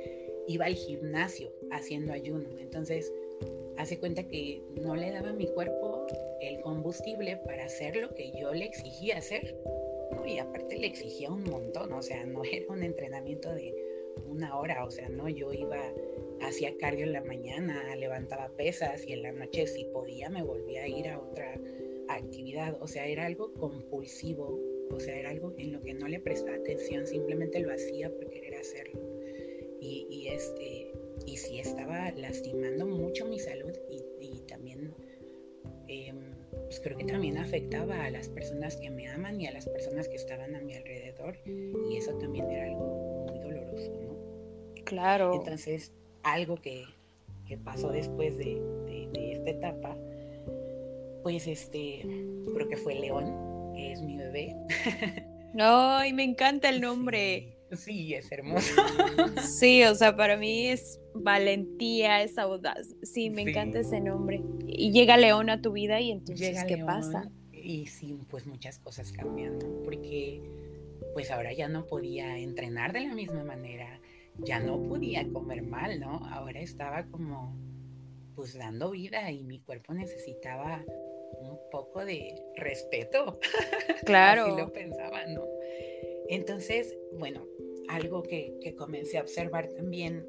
iba 0.47 0.67
al 0.67 0.75
gimnasio 0.75 1.53
haciendo 1.71 2.13
ayuno. 2.13 2.59
Entonces, 2.59 3.13
hace 3.79 3.99
cuenta 3.99 4.25
que 4.25 4.63
no 4.81 4.95
le 4.97 5.11
daba 5.11 5.31
a 5.31 5.35
mi 5.35 5.47
cuerpo 5.47 6.07
el 6.41 6.61
combustible 6.61 7.37
para 7.39 7.65
hacer 7.65 7.97
lo 7.97 8.15
que 8.15 8.33
yo 8.39 8.53
le 8.53 8.65
exigía 8.65 9.19
hacer. 9.19 9.57
Y 10.27 10.39
aparte 10.39 10.77
le 10.79 10.87
exigía 10.87 11.31
un 11.31 11.45
montón, 11.45 11.93
o 11.93 12.03
sea, 12.03 12.25
no 12.27 12.43
era 12.51 12.67
un 12.69 12.83
entrenamiento 12.83 13.53
de 13.55 13.75
una 14.27 14.59
hora, 14.59 14.85
o 14.85 14.91
sea, 14.91 15.09
no, 15.09 15.29
yo 15.29 15.53
iba, 15.53 15.93
hacía 16.41 16.77
cardio 16.77 17.05
en 17.05 17.13
la 17.13 17.23
mañana, 17.23 17.95
levantaba 17.97 18.49
pesas 18.57 19.07
y 19.07 19.13
en 19.13 19.23
la 19.23 19.33
noche 19.33 19.67
si 19.67 19.85
podía 19.85 20.31
me 20.31 20.43
volvía 20.43 20.83
a 20.83 20.89
ir 20.89 21.09
a 21.09 21.21
otra 21.21 21.59
actividad, 22.09 22.77
o 22.81 22.87
sea, 22.87 23.07
era 23.07 23.27
algo 23.27 23.53
compulsivo, 23.55 24.59
o 24.91 25.01
sea, 25.01 25.17
era 25.17 25.31
algo 25.31 25.53
en 25.59 25.73
lo 25.73 25.83
que 25.83 25.95
no 25.95 26.09
le 26.09 26.21
prestaba 26.21 26.57
atención, 26.57 27.07
simplemente 27.07 27.61
lo 27.61 27.73
hacía 27.73 28.11
por 28.11 28.29
querer 28.29 28.55
hacerlo. 28.55 29.01
Y, 29.81 30.27
este, 30.29 30.91
y 31.27 31.37
sí 31.37 31.61
estaba 31.61 32.11
lastimando 32.13 32.87
mucho 32.87 33.25
mi 33.27 33.39
salud 33.39 33.73
y, 33.89 34.03
pues 36.77 36.81
creo 36.81 36.99
que 36.99 37.05
también 37.05 37.39
afectaba 37.39 38.05
a 38.05 38.11
las 38.11 38.29
personas 38.29 38.77
que 38.77 38.91
me 38.91 39.09
aman 39.09 39.41
y 39.41 39.47
a 39.47 39.53
las 39.53 39.67
personas 39.67 40.09
que 40.09 40.17
estaban 40.17 40.55
a 40.55 40.61
mi 40.61 40.75
alrededor 40.75 41.39
y 41.47 41.97
eso 41.97 42.13
también 42.19 42.51
era 42.51 42.67
algo 42.67 43.27
muy 43.29 43.39
doloroso, 43.39 43.93
¿no? 44.03 44.85
Claro. 44.85 45.35
Entonces, 45.35 45.93
algo 46.23 46.57
que, 46.57 46.85
pasó 47.65 47.91
después 47.91 48.37
de, 48.37 48.61
de 49.13 49.33
esta 49.33 49.51
etapa 49.51 49.97
pues 51.27 51.49
este, 51.49 52.03
creo 52.55 52.69
que 52.69 52.77
fue 52.77 52.95
León, 52.95 53.73
que 53.75 53.91
es 53.91 54.01
mi 54.01 54.17
bebé. 54.17 54.55
Ay, 55.59 56.13
me 56.13 56.23
encanta 56.23 56.69
el 56.69 56.81
nombre. 56.81 57.49
Sí, 57.49 57.56
es 57.71 58.33
hermoso. 58.33 58.75
Sí, 59.43 59.83
o 59.85 59.95
sea, 59.95 60.17
para 60.17 60.37
mí 60.37 60.69
es 60.69 61.01
valentía, 61.15 62.23
es 62.23 62.39
audaz. 62.39 62.95
Sí, 63.03 63.31
me 63.31 63.43
encanta 63.43 63.81
ese 63.81 64.01
nombre. 64.01 64.43
Y 64.67 64.93
llega 64.93 65.17
León 65.17 65.51
a 65.51 65.61
tu 65.61 65.73
vida 65.73 66.01
y 66.01 66.11
entonces, 66.11 66.65
¿qué 66.65 66.79
pasa? 66.79 67.31
Y 67.53 67.87
sí, 67.87 68.19
pues 68.31 68.47
muchas 68.47 68.79
cosas 68.79 69.13
cambian, 69.13 69.59
¿no? 69.59 69.83
Porque 69.85 70.41
pues 71.15 71.31
ahora 71.31 71.53
ya 71.53 71.69
no 71.69 71.87
podía 71.87 72.39
entrenar 72.39 72.93
de 72.93 73.01
la 73.01 73.15
misma 73.15 73.43
manera, 73.43 74.01
ya 74.39 74.61
no 74.61 74.83
podía 74.83 75.27
comer 75.33 75.63
mal, 75.63 75.99
¿no? 75.99 76.27
Ahora 76.29 76.61
estaba 76.61 77.07
como 77.07 77.57
pues 78.35 78.57
dando 78.57 78.91
vida 78.91 79.31
y 79.31 79.43
mi 79.43 79.61
cuerpo 79.61 79.95
necesitaba 79.95 80.85
un 81.41 81.59
poco 81.71 82.05
de 82.05 82.35
respeto. 82.57 83.41
Claro. 84.05 84.47
Así 84.47 84.57
lo 84.57 84.73
pensaba, 84.73 85.27
¿no? 85.27 85.43
Entonces, 86.29 86.97
bueno, 87.13 87.47
algo 87.89 88.23
que, 88.23 88.75
comencé 88.77 89.19
a 89.19 89.23
observar 89.23 89.69
también 89.69 90.27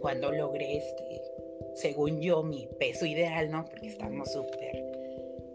cuando 0.00 0.32
logré 0.32 0.76
este, 0.76 1.22
según 1.74 2.20
yo, 2.20 2.42
mi 2.42 2.68
peso 2.78 3.06
ideal, 3.06 3.50
¿no? 3.50 3.64
Porque 3.64 3.86
estamos 3.86 4.32
súper, 4.32 4.84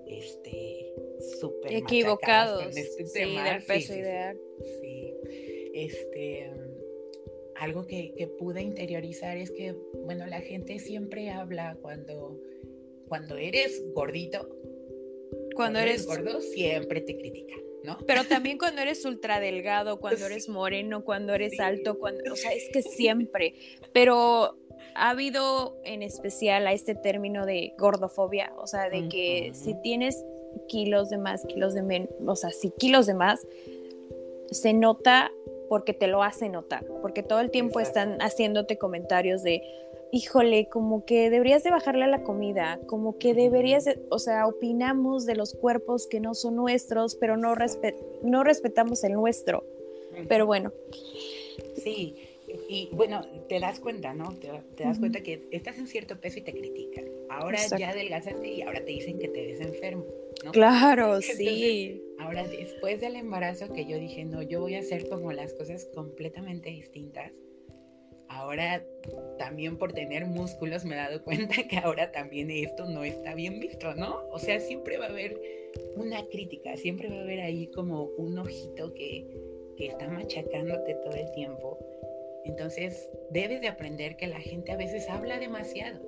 este, 0.07 0.93
súper 1.39 1.73
equivocados 1.73 2.75
este 2.75 3.05
sí, 3.05 3.35
del 3.35 3.63
peso 3.63 3.93
ideal. 3.93 4.39
Sí, 4.81 5.13
este, 5.73 6.51
algo 7.55 7.85
que, 7.85 8.13
que, 8.15 8.27
pude 8.27 8.61
interiorizar 8.61 9.37
es 9.37 9.51
que, 9.51 9.75
bueno, 10.05 10.25
la 10.27 10.41
gente 10.41 10.79
siempre 10.79 11.29
habla 11.29 11.77
cuando 11.81 12.39
cuando 13.07 13.37
eres 13.37 13.83
gordito, 13.93 14.49
cuando, 15.55 15.79
eres, 15.79 16.05
gordo, 16.05 16.41
siempre 16.41 17.01
te 17.01 17.17
critican. 17.17 17.59
¿No? 17.85 17.97
Pero 18.07 18.23
también 18.23 18.57
cuando 18.57 18.81
eres 18.81 19.05
ultra 19.05 19.39
delgado, 19.39 19.99
cuando 19.99 20.25
eres 20.25 20.49
moreno, 20.49 21.03
cuando 21.03 21.33
eres 21.33 21.59
alto, 21.59 21.97
cuando, 21.99 22.31
o 22.31 22.35
sea, 22.35 22.51
es 22.51 22.69
que 22.71 22.81
siempre. 22.81 23.55
Pero 23.93 24.57
ha 24.95 25.09
habido 25.09 25.77
en 25.83 26.01
especial 26.01 26.67
a 26.67 26.73
este 26.73 26.95
término 26.95 27.45
de 27.45 27.73
gordofobia, 27.77 28.53
o 28.57 28.67
sea, 28.67 28.89
de 28.89 29.07
que 29.09 29.51
si 29.53 29.75
tienes 29.81 30.23
kilos 30.67 31.09
de 31.09 31.17
más, 31.17 31.45
kilos 31.45 31.73
de 31.73 31.83
menos, 31.83 32.09
o 32.25 32.35
sea, 32.35 32.49
si 32.51 32.71
kilos 32.71 33.05
de 33.05 33.13
más, 33.13 33.45
se 34.51 34.73
nota 34.73 35.31
porque 35.67 35.93
te 35.93 36.07
lo 36.07 36.23
hace 36.23 36.47
notar, 36.47 36.85
porque 37.01 37.23
todo 37.23 37.39
el 37.39 37.51
tiempo 37.51 37.79
están 37.79 38.21
haciéndote 38.21 38.77
comentarios 38.77 39.43
de, 39.43 39.61
híjole, 40.15 40.69
como 40.69 41.03
que 41.03 41.29
deberías 41.29 41.63
de 41.63 41.71
bajarle 41.71 42.05
a 42.05 42.07
la 42.07 42.23
comida, 42.23 42.79
como 42.87 43.17
que 43.17 43.33
deberías, 43.33 43.85
o 44.09 44.17
sea, 44.17 44.47
opinamos 44.47 45.25
de 45.25 45.35
los 45.35 45.53
cuerpos 45.53 46.07
que 46.07 46.21
no 46.21 46.33
son 46.33 46.55
nuestros, 46.55 47.15
pero 47.15 47.35
no, 47.35 47.53
no 48.23 48.43
respetamos 48.45 49.03
el 49.03 49.11
nuestro. 49.11 49.65
Pero 50.29 50.45
bueno. 50.45 50.71
Sí, 51.75 52.15
y 52.69 52.87
bueno, 52.93 53.25
te 53.49 53.59
das 53.59 53.81
cuenta, 53.81 54.13
¿no? 54.13 54.33
Te, 54.39 54.47
das 54.85 54.99
cuenta 54.99 55.19
que 55.21 55.49
estás 55.51 55.77
en 55.79 55.87
cierto 55.87 56.17
peso 56.17 56.39
y 56.39 56.43
te 56.43 56.53
critican. 56.53 57.03
Ahora 57.29 57.59
ya 57.77 57.89
adelgazaste 57.89 58.47
y 58.47 58.61
ahora 58.61 58.85
te 58.85 58.93
dicen 58.93 59.19
que 59.19 59.27
te 59.27 59.45
ves 59.45 59.59
enfermo. 59.59 60.05
¿no? 60.45 60.53
Claro, 60.53 61.19
sí. 61.21 62.01
Ahora, 62.19 62.47
después 62.47 63.01
del 63.01 63.17
embarazo 63.17 63.73
que 63.73 63.85
yo 63.85 63.97
dije, 63.99 64.23
no, 64.23 64.41
yo 64.41 64.61
voy 64.61 64.75
a 64.75 64.79
hacer 64.79 65.09
como 65.09 65.33
las 65.33 65.53
cosas 65.53 65.89
completamente 65.93 66.69
distintas 66.69 67.33
ahora 68.35 68.85
también 69.37 69.77
por 69.77 69.93
tener 69.93 70.25
músculos 70.25 70.85
me 70.85 70.95
he 70.95 70.97
dado 70.97 71.23
cuenta 71.23 71.55
que 71.67 71.77
ahora 71.77 72.11
también 72.11 72.51
esto 72.51 72.85
no 72.85 73.03
está 73.03 73.33
bien 73.35 73.59
visto, 73.59 73.93
¿no? 73.95 74.27
O 74.31 74.39
sea, 74.39 74.59
siempre 74.59 74.97
va 74.97 75.05
a 75.05 75.09
haber 75.09 75.39
una 75.95 76.25
crítica, 76.27 76.75
siempre 76.77 77.09
va 77.09 77.17
a 77.17 77.21
haber 77.21 77.41
ahí 77.41 77.67
como 77.67 78.03
un 78.17 78.37
ojito 78.37 78.93
que, 78.93 79.25
que 79.77 79.87
está 79.87 80.07
machacándote 80.07 80.95
todo 80.95 81.15
el 81.15 81.31
tiempo. 81.31 81.79
Entonces, 82.45 83.09
debes 83.31 83.61
de 83.61 83.67
aprender 83.67 84.17
que 84.17 84.27
la 84.27 84.39
gente 84.39 84.71
a 84.71 84.77
veces 84.77 85.09
habla 85.09 85.39
demasiado. 85.39 85.99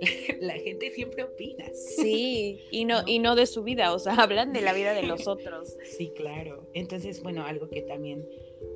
La, 0.40 0.54
gente 0.54 0.90
siempre 0.90 1.24
opina. 1.24 1.66
Sí, 1.74 2.62
y 2.70 2.86
no, 2.86 3.02
y 3.06 3.18
no 3.18 3.36
de 3.36 3.44
su 3.44 3.62
vida, 3.62 3.92
o 3.92 3.98
sea, 3.98 4.14
hablan 4.14 4.54
de 4.54 4.62
la 4.62 4.72
vida 4.72 4.94
de 4.94 5.02
los 5.02 5.26
otros. 5.28 5.76
Sí, 5.84 6.12
claro. 6.16 6.70
Entonces, 6.72 7.22
bueno, 7.22 7.44
algo 7.44 7.68
que 7.68 7.82
también 7.82 8.26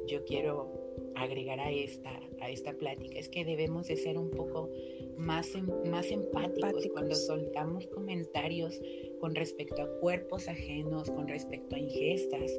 yo 0.07 0.25
quiero 0.25 0.74
agregar 1.17 1.61
a 1.61 1.71
esta, 1.71 2.11
a 2.41 2.51
esta 2.51 2.73
plática 2.73 3.19
es 3.19 3.29
que 3.29 3.45
debemos 3.45 3.87
de 3.87 3.97
ser 3.97 4.19
un 4.19 4.31
poco 4.31 4.71
más, 5.17 5.55
em, 5.55 5.67
más 5.91 6.11
empáticos, 6.11 6.87
cuando 6.93 7.15
soltamos 7.15 7.87
comentarios 7.89 8.81
con 9.21 9.35
respecto 9.35 9.83
a 9.83 10.01
cuerpos 10.01 10.49
ajenos, 10.49 11.11
con 11.11 11.29
respecto 11.29 11.77
a 11.77 11.79
ingestas, 11.79 12.53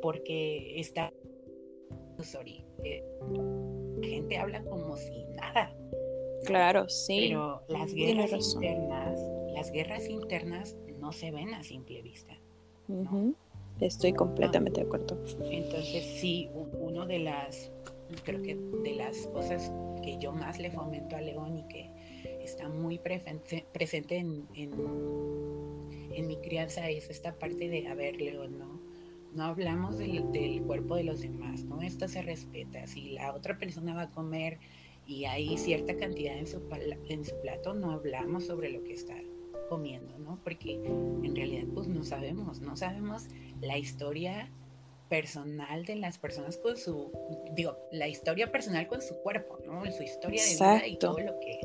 porque 0.00 0.80
está, 0.80 1.12
sorry, 2.22 2.64
eh, 2.84 3.04
gente 4.02 4.36
habla 4.36 4.62
como 4.64 4.96
si 4.96 5.24
nada. 5.36 5.74
Claro, 6.44 6.88
sí. 6.88 7.28
Pero 7.28 7.62
las 7.68 7.92
guerras 7.92 8.32
internas, 8.32 9.20
las 9.52 9.70
guerras 9.70 10.08
internas 10.08 10.76
no 11.00 11.12
se 11.12 11.30
ven 11.30 11.54
a 11.54 11.62
simple 11.62 12.00
vista. 12.02 12.38
Estoy 13.80 14.12
completamente 14.12 14.80
de 14.80 14.86
acuerdo. 14.86 15.22
Entonces 15.50 16.04
sí, 16.20 16.48
uno 16.80 17.06
de 17.06 17.20
las 17.20 17.70
creo 18.24 18.42
que 18.42 18.54
de 18.54 18.94
las 18.94 19.26
cosas 19.28 19.70
que 20.02 20.18
yo 20.18 20.32
más 20.32 20.58
le 20.58 20.70
fomento 20.70 21.16
a 21.16 21.20
León 21.20 21.58
y 21.58 21.62
que 21.68 21.90
está 22.42 22.68
muy 22.68 22.98
presente 22.98 24.16
en, 24.16 24.46
en, 24.54 26.26
mi 26.26 26.36
crianza 26.38 26.88
es 26.90 27.08
esta 27.10 27.38
parte 27.38 27.68
de, 27.68 27.86
a 27.86 27.94
ver, 27.94 28.20
León, 28.20 28.58
no, 28.58 28.80
no 29.34 29.44
hablamos 29.44 29.98
del, 29.98 30.32
del, 30.32 30.62
cuerpo 30.62 30.96
de 30.96 31.04
los 31.04 31.20
demás, 31.20 31.64
¿no? 31.64 31.80
Esto 31.80 32.08
se 32.08 32.22
respeta. 32.22 32.86
Si 32.86 33.10
la 33.10 33.34
otra 33.34 33.56
persona 33.58 33.94
va 33.94 34.02
a 34.02 34.10
comer 34.10 34.58
y 35.06 35.26
hay 35.26 35.56
cierta 35.56 35.96
cantidad 35.96 36.36
en 36.36 36.46
su, 36.46 36.60
en 37.08 37.24
su 37.24 37.40
plato, 37.40 37.74
no 37.74 37.92
hablamos 37.92 38.46
sobre 38.46 38.70
lo 38.70 38.82
que 38.82 38.94
está 38.94 39.14
comiendo, 39.68 40.18
¿no? 40.18 40.38
Porque 40.42 40.74
en 40.74 41.34
realidad 41.34 41.66
pues 41.74 41.86
no 41.88 42.04
sabemos, 42.04 42.60
no 42.60 42.76
sabemos 42.76 43.26
la 43.60 43.78
historia 43.78 44.50
personal 45.08 45.84
de 45.84 45.96
las 45.96 46.18
personas 46.18 46.56
con 46.58 46.76
su, 46.76 47.10
digo, 47.52 47.76
la 47.92 48.08
historia 48.08 48.52
personal 48.52 48.86
con 48.86 49.02
su 49.02 49.14
cuerpo, 49.22 49.58
¿no? 49.64 49.90
Su 49.90 50.02
historia 50.02 50.42
de 50.42 50.50
vida 50.50 50.86
y 50.86 50.96
todo 50.98 51.18
lo 51.18 51.38
que, 51.40 51.60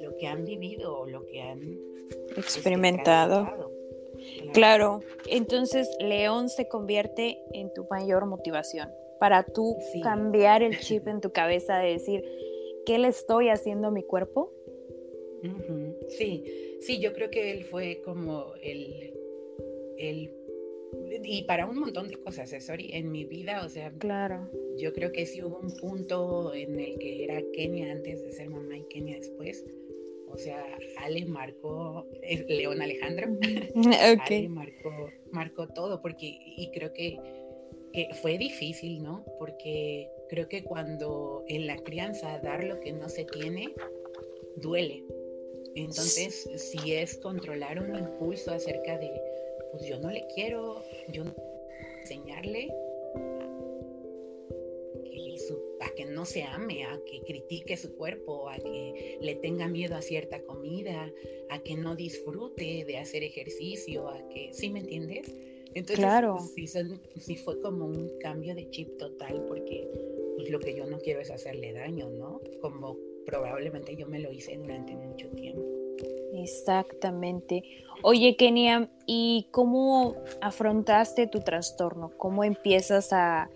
lo 0.00 0.16
que 0.16 0.26
han 0.26 0.44
vivido 0.44 0.98
o 0.98 1.06
lo 1.06 1.24
que 1.26 1.40
han 1.42 1.62
este, 2.28 2.40
experimentado. 2.40 3.70
claro. 4.52 5.00
entonces 5.26 5.88
León 6.00 6.48
se 6.48 6.68
convierte 6.68 7.38
en 7.52 7.72
tu 7.72 7.86
mayor 7.90 8.26
motivación 8.26 8.90
para 9.18 9.44
tú 9.44 9.76
cambiar 10.02 10.62
el 10.62 10.78
chip 10.80 11.06
en 11.06 11.20
tu 11.20 11.30
cabeza 11.30 11.78
de 11.78 11.92
decir, 11.92 12.24
¿qué 12.86 12.98
le 12.98 13.08
estoy 13.08 13.50
haciendo 13.50 13.88
a 13.88 13.90
mi 13.90 14.02
cuerpo? 14.02 14.52
Sí, 16.18 16.44
sí, 16.80 17.00
yo 17.00 17.12
creo 17.12 17.30
que 17.30 17.50
él 17.50 17.64
fue 17.64 18.02
como 18.04 18.52
el, 18.62 19.12
el 19.98 20.30
y 21.22 21.42
para 21.44 21.66
un 21.66 21.78
montón 21.78 22.08
de 22.08 22.16
cosas, 22.16 22.52
¿eh? 22.52 22.60
sorry, 22.60 22.90
en 22.92 23.12
mi 23.12 23.24
vida, 23.24 23.64
o 23.64 23.68
sea, 23.68 23.92
claro. 23.92 24.50
yo 24.76 24.92
creo 24.92 25.12
que 25.12 25.26
sí 25.26 25.42
hubo 25.42 25.58
un 25.58 25.74
punto 25.76 26.52
en 26.54 26.78
el 26.80 26.98
que 26.98 27.24
era 27.24 27.42
Kenia 27.52 27.92
antes 27.92 28.22
de 28.22 28.32
ser 28.32 28.48
mamá 28.48 28.76
y 28.76 28.84
Kenia 28.84 29.16
después. 29.16 29.64
O 30.32 30.38
sea, 30.38 30.64
Ale 30.98 31.24
marcó, 31.26 32.06
León 32.48 32.80
Alejandro, 32.80 33.28
Ale 34.28 34.48
marcó 34.48 35.10
marcó 35.32 35.68
todo, 35.68 36.00
porque, 36.00 36.38
y 36.44 36.70
creo 36.72 36.92
que, 36.92 37.18
que 37.92 38.08
fue 38.14 38.38
difícil, 38.38 39.02
¿no? 39.02 39.24
Porque 39.38 40.08
creo 40.28 40.48
que 40.48 40.62
cuando 40.62 41.44
en 41.48 41.66
la 41.66 41.76
crianza 41.78 42.38
dar 42.40 42.64
lo 42.64 42.80
que 42.80 42.92
no 42.92 43.08
se 43.08 43.24
tiene, 43.24 43.74
duele. 44.56 45.04
Entonces, 45.74 46.48
si 46.56 46.94
es 46.94 47.16
controlar 47.16 47.80
un 47.80 47.94
impulso 47.94 48.52
acerca 48.52 48.98
de, 48.98 49.10
pues 49.70 49.86
yo 49.86 49.98
no 50.00 50.10
le 50.10 50.26
quiero, 50.34 50.82
yo 51.12 51.24
no 51.24 51.34
enseñarle 52.00 52.68
a 55.80 55.94
que 55.94 56.04
no 56.04 56.24
se 56.26 56.42
ame, 56.42 56.84
a 56.84 57.00
que 57.04 57.22
critique 57.22 57.76
su 57.76 57.94
cuerpo, 57.96 58.48
a 58.48 58.56
que 58.56 59.18
le 59.20 59.34
tenga 59.36 59.66
miedo 59.66 59.96
a 59.96 60.02
cierta 60.02 60.42
comida, 60.42 61.10
a 61.48 61.62
que 61.62 61.74
no 61.76 61.96
disfrute 61.96 62.84
de 62.84 62.98
hacer 62.98 63.22
ejercicio, 63.22 64.08
a 64.08 64.28
que, 64.28 64.52
¿sí 64.52 64.70
me 64.70 64.80
entiendes? 64.80 65.34
Entonces, 65.74 66.04
claro. 66.04 66.38
sí, 67.18 67.36
fue 67.36 67.60
como 67.60 67.86
un 67.86 68.18
cambio 68.18 68.54
de 68.54 68.68
chip 68.70 68.96
total 68.98 69.44
porque 69.46 69.88
pues, 70.36 70.50
lo 70.50 70.58
que 70.58 70.74
yo 70.74 70.84
no 70.86 70.98
quiero 70.98 71.20
es 71.20 71.30
hacerle 71.30 71.72
daño, 71.72 72.10
¿no? 72.10 72.40
Como 72.60 72.98
probablemente 73.26 73.96
yo 73.96 74.06
me 74.06 74.18
lo 74.18 74.32
hice 74.32 74.56
durante 74.56 74.94
mucho 74.96 75.28
tiempo. 75.30 75.62
Exactamente. 76.34 77.62
Oye, 78.02 78.36
Kenia, 78.36 78.88
¿y 79.06 79.48
cómo 79.50 80.16
afrontaste 80.40 81.26
tu 81.26 81.40
trastorno? 81.40 82.12
¿Cómo 82.16 82.44
empiezas 82.44 83.12
a, 83.12 83.50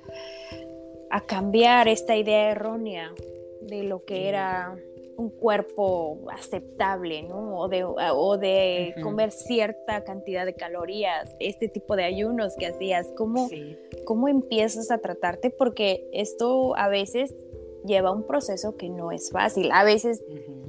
a 1.11 1.21
cambiar 1.23 1.89
esta 1.89 2.17
idea 2.17 2.51
errónea 2.51 3.15
de 3.63 3.85
lo 3.85 4.05
que 4.05 4.29
era 4.29 4.77
un 5.17 5.31
cuerpo 5.31 6.19
aceptable, 6.31 7.23
¿no? 7.23 7.59
O 7.59 7.69
de, 7.69 7.85
o 7.85 8.37
de 8.37 8.95
comer 9.03 9.31
cierta 9.31 10.03
cantidad 10.05 10.45
de 10.45 10.55
calorías, 10.55 11.35
este 11.39 11.69
tipo 11.69 11.97
de 11.97 12.05
ayunos 12.05 12.57
que 12.57 12.67
hacías, 12.67 13.13
¿cómo, 13.17 13.49
¿cómo 14.05 14.29
empiezas 14.29 14.91
a 14.91 14.99
tratarte? 14.99 15.51
Porque 15.51 16.09
esto 16.13 16.77
a 16.77 16.89
veces 16.89 17.35
lleva 17.85 18.11
un 18.11 18.27
proceso 18.27 18.77
que 18.77 18.89
no 18.89 19.13
es 19.13 19.31
fácil, 19.31 19.71
a 19.73 19.85
veces 19.85 20.25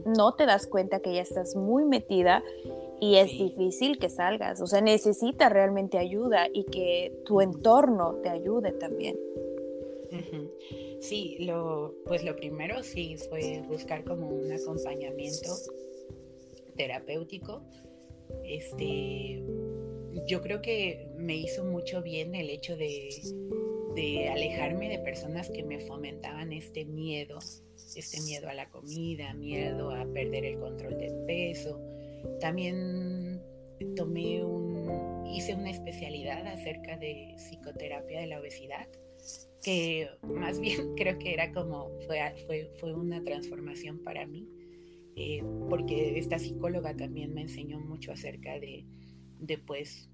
no 0.06 0.36
te 0.36 0.46
das 0.46 0.68
cuenta 0.68 1.00
que 1.00 1.14
ya 1.14 1.22
estás 1.22 1.56
muy 1.56 1.86
metida 1.86 2.44
y 3.00 3.16
es 3.16 3.32
difícil 3.32 4.00
que 4.00 4.10
salgas, 4.10 4.62
o 4.62 4.68
sea, 4.68 4.82
necesitas 4.82 5.52
realmente 5.52 5.98
ayuda 5.98 6.48
y 6.54 6.66
que 6.66 7.22
tu 7.26 7.42
entorno 7.42 8.16
te 8.24 8.30
ayude 8.30 8.72
también. 8.74 9.18
Sí, 11.02 11.38
lo, 11.42 11.94
pues 12.06 12.24
lo 12.24 12.36
primero 12.36 12.82
sí 12.82 13.18
fue 13.30 13.62
buscar 13.68 14.04
como 14.06 14.28
un 14.28 14.52
acompañamiento 14.52 15.50
terapéutico. 16.76 17.62
Este, 18.44 19.44
yo 20.28 20.42
creo 20.42 20.62
que 20.62 21.08
me 21.18 21.36
hizo 21.36 21.64
mucho 21.64 22.02
bien 22.02 22.34
el 22.34 22.50
hecho 22.50 22.76
de, 22.76 23.10
de 23.96 24.30
alejarme 24.30 24.90
de 24.90 25.00
personas 25.00 25.50
que 25.50 25.64
me 25.64 25.80
fomentaban 25.80 26.52
este 26.54 26.86
miedo, 26.86 27.40
este 27.96 28.22
miedo 28.22 28.50
a 28.50 28.54
la 28.54 28.70
comida, 28.70 29.34
miedo 29.34 29.92
a 29.92 30.06
perder 30.06 30.46
el 30.46 30.60
control 30.60 30.98
del 30.98 31.26
peso. 31.26 31.80
También 32.40 33.42
tomé 33.96 34.44
un, 34.44 35.26
hice 35.26 35.56
una 35.56 35.72
especialidad 35.72 36.46
acerca 36.48 36.98
de 36.98 37.36
psicoterapia 37.38 38.22
de 38.22 38.28
la 38.28 38.40
obesidad 38.40 38.88
que 39.66 40.08
más 40.22 40.60
bien 40.60 40.94
creo 40.96 41.18
que 41.18 41.34
era 41.34 41.52
como, 41.52 41.90
fue, 42.06 42.20
fue, 42.46 42.70
fue 42.80 42.94
una 42.94 43.24
transformación 43.24 44.00
para 44.04 44.28
mí, 44.28 44.48
eh, 45.16 45.44
porque 45.70 46.20
esta 46.20 46.38
psicóloga 46.38 46.96
también 46.96 47.34
me 47.34 47.42
enseñó 47.42 47.80
mucho 47.80 48.12
acerca 48.12 48.60
de, 48.60 48.86
de 49.40 49.58
pues, 49.58 50.10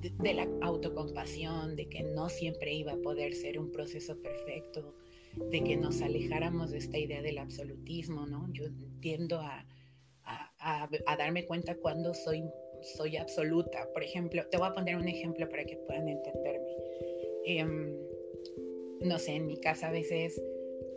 de, 0.00 0.34
la 0.34 0.48
autocompasión, 0.62 1.76
de 1.76 1.88
que 1.88 2.02
no 2.02 2.28
siempre 2.28 2.72
iba 2.72 2.92
a 2.92 2.96
poder 2.96 3.34
ser 3.34 3.58
un 3.58 3.70
proceso 3.70 4.20
perfecto, 4.20 4.94
de 5.50 5.62
que 5.62 5.76
nos 5.76 6.00
alejáramos 6.02 6.70
de 6.70 6.78
esta 6.78 6.98
idea 6.98 7.22
del 7.22 7.38
absolutismo, 7.38 8.26
¿no? 8.26 8.48
Yo 8.52 8.64
tiendo 9.00 9.38
a, 9.38 9.66
a, 10.24 10.88
a, 11.06 11.16
darme 11.16 11.44
cuenta 11.46 11.76
cuando 11.76 12.14
soy, 12.14 12.44
soy 12.96 13.16
absoluta. 13.16 13.88
Por 13.92 14.02
ejemplo, 14.02 14.46
te 14.50 14.56
voy 14.56 14.68
a 14.68 14.74
poner 14.74 14.96
un 14.96 15.08
ejemplo 15.08 15.48
para 15.48 15.64
que 15.64 15.76
puedan 15.76 16.08
entenderme. 16.08 16.76
Eh, 17.44 17.64
no 19.00 19.18
sé, 19.18 19.32
en 19.36 19.46
mi 19.46 19.58
casa 19.58 19.88
a 19.88 19.92
veces 19.92 20.40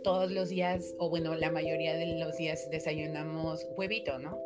todos 0.03 0.31
los 0.31 0.49
días, 0.49 0.95
o 0.97 1.09
bueno, 1.09 1.35
la 1.35 1.51
mayoría 1.51 1.95
de 1.95 2.17
los 2.19 2.37
días 2.37 2.69
desayunamos 2.71 3.67
huevito, 3.75 4.17
¿no? 4.19 4.39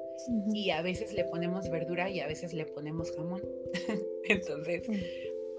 Y 0.54 0.70
a 0.70 0.82
veces 0.82 1.14
le 1.14 1.26
ponemos 1.26 1.70
verdura 1.70 2.10
y 2.10 2.20
a 2.20 2.28
veces 2.28 2.54
le 2.54 2.66
ponemos 2.66 3.12
jamón. 3.16 3.42
Entonces, 4.26 4.88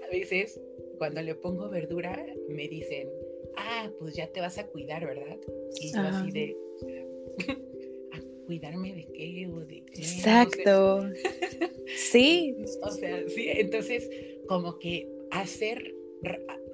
a 0.03 0.11
veces 0.11 0.59
cuando 0.97 1.21
le 1.21 1.35
pongo 1.35 1.69
verdura 1.69 2.25
me 2.49 2.67
dicen, 2.67 3.09
ah, 3.57 3.91
pues 3.99 4.15
ya 4.15 4.27
te 4.27 4.39
vas 4.39 4.57
a 4.57 4.67
cuidar, 4.67 5.05
¿verdad? 5.05 5.37
Y 5.79 5.91
yo 5.91 5.99
así 6.01 6.31
de, 6.31 6.57
¿a 8.13 8.45
cuidarme 8.45 8.93
de 8.93 9.07
qué 9.13 9.47
o 9.47 9.59
de 9.59 9.83
qué? 9.85 10.01
Exacto. 10.01 11.09
sí. 11.87 12.55
O 12.83 12.91
sea, 12.91 13.27
sí, 13.29 13.49
entonces 13.49 14.09
como 14.47 14.79
que 14.79 15.09
hacer 15.31 15.93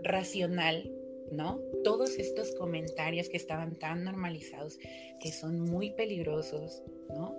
racional 0.04 0.92
¿no? 1.32 1.62
Todos 1.84 2.18
estos 2.20 2.54
comentarios 2.56 3.30
que 3.30 3.38
estaban 3.38 3.76
tan 3.76 4.04
normalizados, 4.04 4.78
que 5.20 5.32
son 5.32 5.60
muy 5.62 5.92
peligrosos, 5.92 6.84
¿no? 7.10 7.36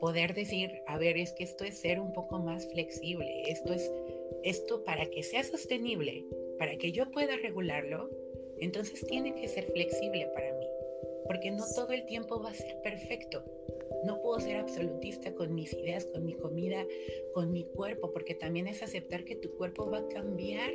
Poder 0.00 0.34
decir, 0.34 0.82
a 0.86 0.98
ver, 0.98 1.16
es 1.16 1.32
que 1.32 1.44
esto 1.44 1.64
es 1.64 1.78
ser 1.78 2.00
un 2.00 2.12
poco 2.12 2.38
más 2.38 2.66
flexible, 2.68 3.42
esto 3.46 3.72
es, 3.72 3.90
esto 4.42 4.84
para 4.84 5.06
que 5.06 5.22
sea 5.22 5.42
sostenible, 5.42 6.24
para 6.58 6.76
que 6.76 6.92
yo 6.92 7.10
pueda 7.10 7.36
regularlo, 7.36 8.08
entonces 8.60 9.04
tiene 9.06 9.34
que 9.34 9.48
ser 9.48 9.64
flexible 9.64 10.26
para 10.34 10.52
mí, 10.54 10.66
porque 11.26 11.50
no 11.50 11.64
todo 11.74 11.92
el 11.92 12.04
tiempo 12.06 12.40
va 12.40 12.50
a 12.50 12.54
ser 12.54 12.80
perfecto. 12.82 13.44
No 14.04 14.20
puedo 14.22 14.38
ser 14.38 14.56
absolutista 14.56 15.34
con 15.34 15.54
mis 15.54 15.72
ideas, 15.72 16.06
con 16.06 16.24
mi 16.24 16.34
comida, 16.34 16.86
con 17.34 17.52
mi 17.52 17.64
cuerpo, 17.64 18.12
porque 18.12 18.34
también 18.34 18.68
es 18.68 18.82
aceptar 18.82 19.24
que 19.24 19.34
tu 19.34 19.50
cuerpo 19.56 19.90
va 19.90 19.98
a 19.98 20.08
cambiar 20.08 20.70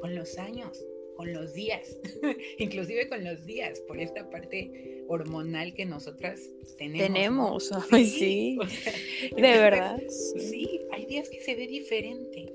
con 0.00 0.14
los 0.14 0.38
años 0.38 0.86
con 1.18 1.32
los 1.32 1.52
días, 1.52 1.96
inclusive 2.58 3.08
con 3.08 3.24
los 3.24 3.44
días, 3.44 3.80
por 3.80 3.98
esta 3.98 4.30
parte 4.30 5.02
hormonal 5.08 5.74
que 5.74 5.84
nosotras 5.84 6.40
tenemos. 6.78 7.06
Tenemos, 7.08 7.72
Ay, 7.90 8.06
sí, 8.06 8.58
de 9.36 9.42
verdad. 9.42 10.00
Sí, 10.08 10.80
hay 10.92 11.06
días 11.06 11.28
que 11.28 11.40
se 11.40 11.56
ve 11.56 11.66
diferente, 11.66 12.52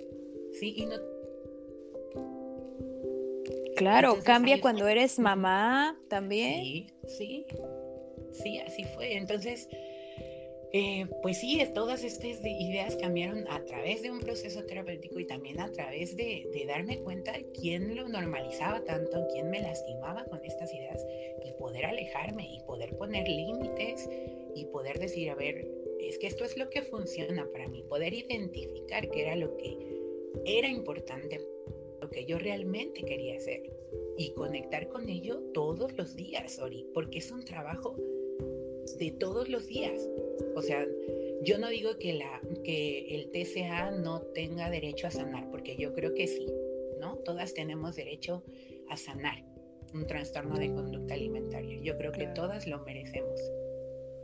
sí, 0.53 0.75
y 0.77 0.85
no... 0.85 0.95
Claro, 3.75 4.19
cambia 4.23 4.61
cuando 4.61 4.87
eres 4.87 5.19
mamá 5.19 5.99
también. 6.07 6.63
Sí, 6.63 6.87
sí, 7.05 7.45
sí, 8.31 8.59
así 8.59 8.85
fue. 8.95 9.17
Entonces, 9.17 9.67
eh, 10.75 11.05
pues 11.21 11.37
sí, 11.37 11.61
todas 11.75 12.03
estas 12.03 12.43
ideas 12.43 12.95
cambiaron 12.95 13.47
a 13.47 13.63
través 13.63 14.01
de 14.01 14.09
un 14.09 14.19
proceso 14.19 14.63
terapéutico 14.65 15.19
y 15.19 15.27
también 15.27 15.59
a 15.59 15.71
través 15.71 16.17
de, 16.17 16.49
darme 16.67 16.99
cuenta 16.99 17.31
de 17.33 17.45
quién 17.51 17.95
lo 17.95 18.07
normalizaba 18.07 18.83
tanto, 18.83 19.27
quién 19.31 19.51
me 19.51 19.61
lastimaba 19.61 20.25
con 20.25 20.43
estas 20.43 20.73
ideas 20.73 21.05
y 21.45 21.51
poder 21.59 21.85
alejarme 21.85 22.55
y 22.55 22.59
poder 22.61 22.97
poner 22.97 23.27
límites 23.27 24.09
y 24.55 24.65
poder 24.65 24.97
decir, 24.97 25.29
a 25.29 25.35
ver, 25.35 25.63
es 25.99 26.17
que 26.17 26.25
esto 26.25 26.43
es 26.43 26.57
lo 26.57 26.67
que 26.71 26.81
funciona 26.81 27.47
para 27.51 27.67
mí, 27.67 27.83
poder 27.87 28.11
identificar 28.15 29.11
qué 29.11 29.21
era 29.21 29.35
lo 29.35 29.55
que 29.57 29.77
era 30.43 30.67
importante, 30.67 31.39
lo 32.01 32.09
que 32.09 32.25
yo 32.25 32.39
realmente 32.39 33.03
quería 33.03 33.37
hacer 33.37 33.61
y 34.17 34.31
conectar 34.31 34.89
con 34.89 35.07
ello 35.07 35.39
todos 35.53 35.95
los 35.97 36.15
días, 36.15 36.57
Ori, 36.57 36.87
porque 36.95 37.19
es 37.19 37.31
un 37.31 37.45
trabajo 37.45 37.95
de 38.97 39.11
todos 39.11 39.49
los 39.49 39.67
días. 39.67 40.09
O 40.55 40.61
sea, 40.61 40.85
yo 41.43 41.57
no 41.57 41.69
digo 41.69 41.97
que, 41.97 42.13
la, 42.13 42.41
que 42.63 43.15
el 43.15 43.31
TCA 43.31 43.91
no 43.91 44.21
tenga 44.21 44.69
derecho 44.69 45.07
a 45.07 45.11
sanar, 45.11 45.49
porque 45.49 45.75
yo 45.75 45.93
creo 45.93 46.13
que 46.13 46.27
sí, 46.27 46.47
¿no? 46.99 47.17
Todas 47.17 47.53
tenemos 47.53 47.95
derecho 47.95 48.43
a 48.89 48.97
sanar 48.97 49.43
un 49.93 50.07
trastorno 50.07 50.57
de 50.57 50.73
conducta 50.73 51.13
alimentaria. 51.13 51.79
Yo 51.81 51.97
creo 51.97 52.11
que 52.11 52.27
todas 52.27 52.67
lo 52.67 52.83
merecemos. 52.83 53.39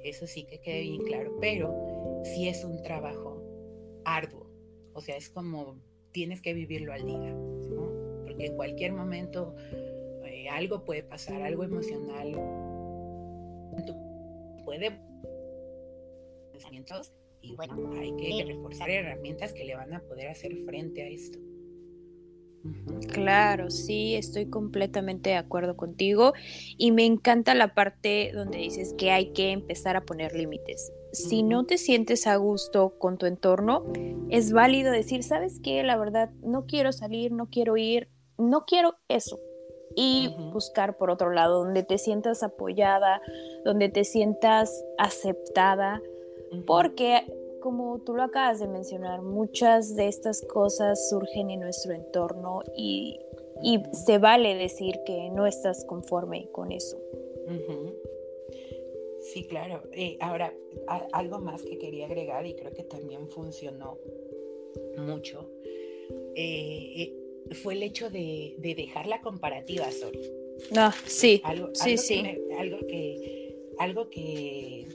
Eso 0.04 0.26
sí 0.28 0.46
que 0.46 0.60
quede 0.60 0.82
bien 0.82 1.04
claro, 1.04 1.38
pero 1.40 2.22
sí 2.24 2.48
es 2.48 2.64
un 2.64 2.82
trabajo 2.82 3.44
arduo. 4.06 4.50
O 4.94 5.02
sea, 5.02 5.18
es 5.18 5.30
como 5.30 5.78
tienes 6.12 6.42
que 6.42 6.54
vivirlo 6.54 6.94
al 6.94 7.06
día, 7.06 7.32
¿no? 7.32 8.24
Porque 8.26 8.48
en 8.48 8.56
cualquier 8.56 8.94
momento 8.94 9.56
eh, 10.26 10.48
algo 10.50 10.86
puede 10.86 11.04
pasar, 11.04 11.42
algo 11.42 11.64
emocional 11.64 12.34
puede 14.70 15.00
pensamientos 16.60 17.14
y 17.42 17.56
bueno, 17.56 17.92
hay 17.98 18.14
que 18.18 18.44
reforzar 18.46 18.90
herramientas 18.90 19.54
que 19.54 19.64
le 19.64 19.76
van 19.76 19.94
a 19.94 20.02
poder 20.02 20.28
hacer 20.28 20.54
frente 20.66 21.04
a 21.04 21.08
esto. 21.08 21.40
Claro, 23.14 23.70
sí, 23.70 24.16
estoy 24.16 24.50
completamente 24.50 25.30
de 25.30 25.38
acuerdo 25.38 25.78
contigo 25.78 26.34
y 26.78 26.92
me 26.92 27.06
encanta 27.06 27.56
la 27.56 27.74
parte 27.74 28.32
donde 28.34 28.58
dices 28.58 28.94
que 28.98 29.12
hay 29.12 29.32
que 29.32 29.52
empezar 29.52 29.96
a 29.96 30.02
poner 30.02 30.34
límites. 30.34 30.92
si 31.14 31.42
no 31.42 31.66
te 31.66 31.78
sientes 31.78 32.28
a 32.28 32.36
gusto 32.36 33.00
con 33.00 33.18
tu 33.18 33.26
entorno, 33.26 33.86
es 34.30 34.52
válido 34.52 34.92
decir, 34.92 35.24
¿sabes 35.24 35.60
qué? 35.64 35.82
La 35.82 35.98
verdad, 35.98 36.30
no 36.44 36.66
quiero 36.66 36.92
salir, 36.92 37.32
no 37.32 37.48
quiero 37.48 37.78
ir, 37.78 38.10
no 38.38 38.66
quiero 38.66 38.96
eso. 39.08 39.40
Y 39.96 40.36
buscar 40.54 40.98
por 40.98 41.10
otro 41.10 41.32
lado, 41.32 41.64
donde 41.64 41.82
te 41.82 41.98
sientas 41.98 42.44
apoyada, 42.44 43.22
donde 43.66 43.90
te 43.90 44.04
sientas 44.04 44.86
aceptada, 45.00 46.00
porque 46.66 47.24
como 47.60 48.00
tú 48.00 48.16
lo 48.16 48.24
acabas 48.24 48.60
de 48.60 48.68
mencionar, 48.68 49.22
muchas 49.22 49.96
de 49.96 50.08
estas 50.08 50.42
cosas 50.42 51.10
surgen 51.10 51.50
en 51.50 51.60
nuestro 51.60 51.94
entorno 51.94 52.62
y, 52.76 53.20
se 53.92 54.20
vale 54.20 54.56
decir 54.56 54.96
que 55.06 55.30
no 55.32 55.46
estás 55.46 55.84
conforme 55.84 56.50
con 56.54 56.72
eso. 56.72 56.98
Sí, 59.20 59.46
claro. 59.48 59.84
Eh, 59.92 60.18
ahora, 60.22 60.54
algo 61.12 61.40
más 61.40 61.62
que 61.64 61.78
quería 61.78 62.06
agregar 62.06 62.46
y 62.46 62.56
creo 62.56 62.72
que 62.72 62.84
también 62.84 63.28
funcionó 63.28 63.98
mucho 64.98 65.50
eh, 66.36 67.14
eh, 67.50 67.54
fue 67.56 67.74
el 67.74 67.84
hecho 67.84 68.10
de, 68.10 68.56
dejar 68.60 69.08
la 69.08 69.22
comparativa, 69.22 69.92
Sori. 69.92 70.22
No, 70.72 70.92
sí, 71.06 71.42
sí, 71.74 71.98
sí. 71.98 72.24
algo 72.58 72.80
que, 72.88 73.58
algo 73.78 74.10
que, 74.10 74.88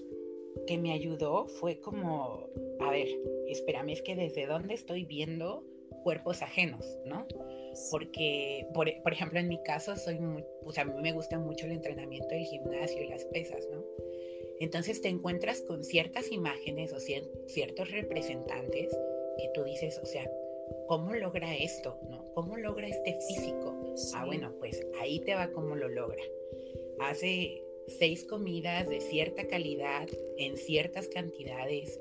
que 0.67 0.79
me 0.79 0.93
ayudó 0.93 1.47
fue 1.47 1.81
como, 1.81 2.49
a 2.81 2.91
ver, 2.91 3.09
espérame, 3.49 3.91
es 3.91 4.03
que 4.03 4.15
desde 4.15 4.47
dónde 4.47 4.75
estoy 4.75 5.05
viendo 5.05 5.65
cuerpos 6.03 6.43
ajenos, 6.43 6.99
¿no? 7.07 7.27
Porque, 7.91 8.67
por, 8.73 8.89
por, 9.03 9.13
ejemplo, 9.13 9.39
en 9.39 9.49
mi 9.49 9.63
caso, 9.63 9.97
soy 9.97 10.19
muy, 10.21 10.45
pues 10.63 10.79
a 10.79 10.85
mí 10.85 10.93
me 11.01 11.13
gusta 11.13 11.39
mucho 11.39 11.67
el 11.67 11.73
entrenamiento 11.73 12.29
del 12.29 12.45
gimnasio 12.45 13.03
y 13.03 13.09
las 13.09 13.25
pesas, 13.27 13.67
¿no? 13.71 13.83
Entonces 14.61 15.01
te 15.01 15.09
encuentras 15.09 15.63
con 15.63 15.83
ciertas 15.83 16.31
imágenes 16.31 16.93
o 16.93 17.01
ciertos 17.01 17.91
representantes 17.91 18.97
que 19.37 19.51
tú 19.53 19.65
dices, 19.65 19.99
o 19.99 20.07
sea, 20.07 20.31
¿cómo 20.87 21.13
logra 21.15 21.55
esto? 21.57 21.99
¿no? 22.09 22.25
¿Cómo 22.35 22.57
logra 22.57 22.87
este 22.87 23.19
físico? 23.27 23.95
Ah, 24.15 24.25
bueno, 24.25 24.53
pues 24.59 24.87
ahí 25.01 25.21
te 25.21 25.35
va 25.35 25.51
cómo 25.51 25.75
lo 25.75 25.89
logra. 25.89 26.23
Hace 27.01 27.64
seis 27.87 28.25
comidas 28.25 28.89
de 28.89 29.01
cierta 29.01 29.47
calidad, 29.47 30.09
en 30.39 30.57
ciertas 30.57 31.09
cantidades. 31.09 32.01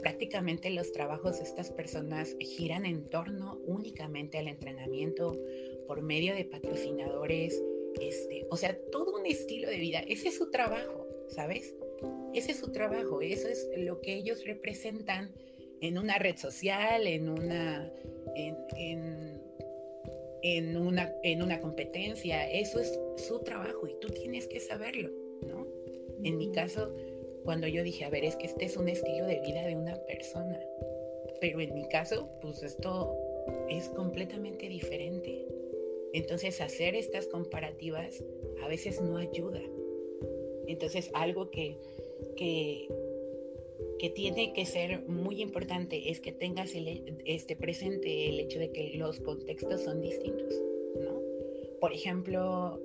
Prácticamente 0.00 0.70
los 0.70 0.92
trabajos 0.92 1.38
de 1.38 1.44
estas 1.44 1.70
personas 1.70 2.36
giran 2.40 2.84
en 2.84 3.08
torno 3.08 3.60
únicamente 3.66 4.38
al 4.38 4.48
entrenamiento 4.48 5.38
por 5.86 6.02
medio 6.02 6.34
de 6.34 6.44
patrocinadores, 6.44 7.62
este, 8.00 8.46
o 8.50 8.56
sea, 8.56 8.78
todo 8.90 9.16
un 9.16 9.26
estilo 9.26 9.68
de 9.68 9.78
vida. 9.78 10.00
Ese 10.00 10.28
es 10.28 10.36
su 10.36 10.50
trabajo. 10.50 11.06
¿sabes? 11.28 11.74
Ese 12.34 12.52
es 12.52 12.58
su 12.58 12.70
trabajo, 12.70 13.20
eso 13.20 13.48
es 13.48 13.68
lo 13.76 14.00
que 14.00 14.14
ellos 14.14 14.44
representan 14.44 15.32
en 15.80 15.98
una 15.98 16.18
red 16.18 16.36
social, 16.36 17.06
en 17.06 17.28
una, 17.28 17.90
en, 18.34 19.35
una, 20.76 21.14
en 21.22 21.42
una 21.42 21.60
competencia, 21.60 22.50
eso 22.50 22.78
es 22.80 22.98
su 23.16 23.40
trabajo 23.40 23.86
y 23.86 23.94
tú 24.00 24.08
tienes 24.08 24.46
que 24.46 24.60
saberlo, 24.60 25.10
¿no? 25.46 25.66
En 26.22 26.38
mi 26.38 26.50
caso, 26.52 26.94
cuando 27.44 27.66
yo 27.66 27.82
dije, 27.82 28.04
a 28.04 28.10
ver, 28.10 28.24
es 28.24 28.36
que 28.36 28.46
este 28.46 28.64
es 28.64 28.76
un 28.76 28.88
estilo 28.88 29.26
de 29.26 29.40
vida 29.40 29.66
de 29.66 29.76
una 29.76 29.96
persona, 30.06 30.58
pero 31.40 31.60
en 31.60 31.74
mi 31.74 31.86
caso, 31.88 32.28
pues 32.40 32.62
esto 32.62 33.16
es 33.68 33.88
completamente 33.90 34.68
diferente. 34.68 35.46
Entonces, 36.12 36.60
hacer 36.60 36.94
estas 36.94 37.26
comparativas 37.26 38.24
a 38.62 38.68
veces 38.68 39.00
no 39.00 39.16
ayuda. 39.16 39.60
Entonces, 40.66 41.10
algo 41.14 41.50
que, 41.50 41.78
que, 42.36 42.88
tiene 44.14 44.52
que 44.52 44.66
ser 44.66 45.06
muy 45.08 45.42
importante 45.42 46.10
es 46.10 46.20
que 46.20 46.32
tengas 46.32 46.72
este 47.24 47.56
presente 47.56 48.28
el 48.28 48.40
hecho 48.40 48.58
de 48.58 48.72
que 48.72 48.94
los 48.96 49.20
contextos 49.20 49.82
son 49.82 50.00
distintos, 50.00 50.54
¿no? 51.00 51.20
Por 51.80 51.92
ejemplo, 51.92 52.80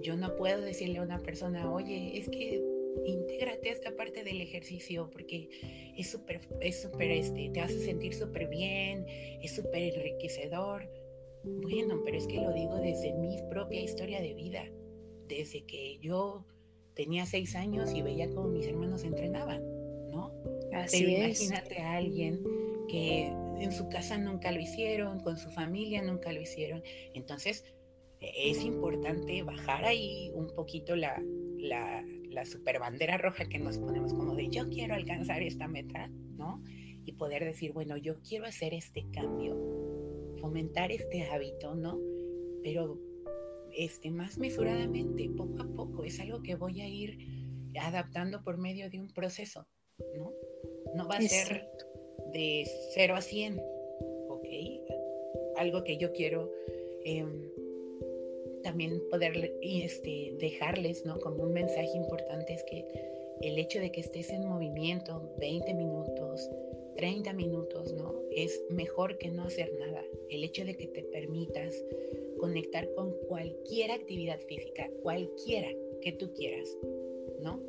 yo 0.00 0.16
no 0.16 0.36
puedo 0.36 0.60
decirle 0.60 0.98
a 0.98 1.02
una 1.02 1.22
persona, 1.22 1.72
oye, 1.72 2.16
es 2.16 2.28
que 2.28 2.62
intégrate 3.04 3.70
a 3.70 3.72
esta 3.72 3.96
parte 3.96 4.24
del 4.24 4.40
ejercicio 4.40 5.10
porque 5.10 5.48
es 5.96 6.10
súper, 6.10 6.40
es 6.60 6.80
súper, 6.80 7.10
este, 7.10 7.50
te 7.50 7.60
hace 7.60 7.78
sentir 7.80 8.14
súper 8.14 8.48
bien, 8.48 9.04
es 9.42 9.54
súper 9.54 9.94
enriquecedor. 9.94 10.88
Bueno, 11.44 12.02
pero 12.04 12.18
es 12.18 12.26
que 12.26 12.40
lo 12.40 12.52
digo 12.52 12.76
desde 12.76 13.12
mi 13.14 13.38
propia 13.50 13.80
historia 13.80 14.20
de 14.20 14.34
vida, 14.34 14.64
desde 15.28 15.64
que 15.64 15.98
yo 15.98 16.44
tenía 16.94 17.26
seis 17.26 17.54
años 17.54 17.92
y 17.94 18.02
veía 18.02 18.28
cómo 18.30 18.48
mis 18.48 18.66
hermanos 18.66 19.04
entrenaban. 19.04 19.77
Así 20.72 21.04
Pero 21.04 21.24
imagínate 21.24 21.78
a 21.78 21.96
alguien 21.96 22.42
que 22.88 23.26
en 23.60 23.72
su 23.72 23.88
casa 23.88 24.18
nunca 24.18 24.50
lo 24.52 24.60
hicieron, 24.60 25.20
con 25.20 25.38
su 25.38 25.50
familia 25.50 26.02
nunca 26.02 26.32
lo 26.32 26.40
hicieron. 26.40 26.82
Entonces, 27.14 27.64
es 28.20 28.62
importante 28.64 29.42
bajar 29.42 29.84
ahí 29.84 30.30
un 30.34 30.48
poquito 30.54 30.96
la, 30.96 31.22
la, 31.58 32.04
la 32.30 32.46
super 32.46 32.78
bandera 32.78 33.18
roja 33.18 33.48
que 33.48 33.58
nos 33.58 33.78
ponemos 33.78 34.12
como 34.14 34.34
de 34.34 34.48
yo 34.48 34.68
quiero 34.68 34.94
alcanzar 34.94 35.42
esta 35.42 35.68
meta, 35.68 36.08
¿no? 36.36 36.62
Y 37.04 37.12
poder 37.12 37.44
decir, 37.44 37.72
bueno, 37.72 37.96
yo 37.96 38.20
quiero 38.20 38.46
hacer 38.46 38.74
este 38.74 39.06
cambio, 39.12 39.56
fomentar 40.40 40.92
este 40.92 41.24
hábito, 41.24 41.74
¿no? 41.74 41.98
Pero 42.62 42.98
este, 43.74 44.10
más 44.10 44.38
mesuradamente, 44.38 45.30
poco 45.30 45.62
a 45.62 45.66
poco. 45.66 46.04
Es 46.04 46.20
algo 46.20 46.42
que 46.42 46.54
voy 46.54 46.80
a 46.80 46.88
ir 46.88 47.18
adaptando 47.80 48.42
por 48.42 48.58
medio 48.58 48.90
de 48.90 49.00
un 49.00 49.08
proceso, 49.08 49.66
¿no? 50.16 50.32
No 50.94 51.08
va 51.08 51.16
a 51.16 51.22
ser 51.22 51.68
de 52.32 52.64
0 52.94 53.14
a 53.14 53.20
100, 53.20 53.60
¿ok? 54.28 54.46
Algo 55.56 55.84
que 55.84 55.96
yo 55.96 56.12
quiero 56.12 56.50
em, 57.04 57.50
también 58.62 59.02
poder 59.10 59.54
este, 59.62 60.34
dejarles, 60.38 61.04
¿no? 61.04 61.18
Como 61.20 61.44
un 61.44 61.52
mensaje 61.52 61.90
importante 61.94 62.54
es 62.54 62.64
que 62.64 62.86
el 63.40 63.58
hecho 63.58 63.80
de 63.80 63.92
que 63.92 64.00
estés 64.00 64.30
en 64.30 64.46
movimiento 64.48 65.32
20 65.38 65.74
minutos, 65.74 66.50
30 66.96 67.32
minutos, 67.32 67.92
¿no? 67.92 68.14
Es 68.32 68.60
mejor 68.70 69.18
que 69.18 69.30
no 69.30 69.44
hacer 69.44 69.72
nada. 69.78 70.02
El 70.30 70.44
hecho 70.44 70.64
de 70.64 70.76
que 70.76 70.88
te 70.88 71.02
permitas 71.04 71.74
conectar 72.38 72.92
con 72.94 73.12
cualquier 73.28 73.92
actividad 73.92 74.40
física, 74.40 74.90
cualquiera 75.02 75.68
que 76.02 76.12
tú 76.12 76.32
quieras, 76.34 76.76
¿no? 77.40 77.62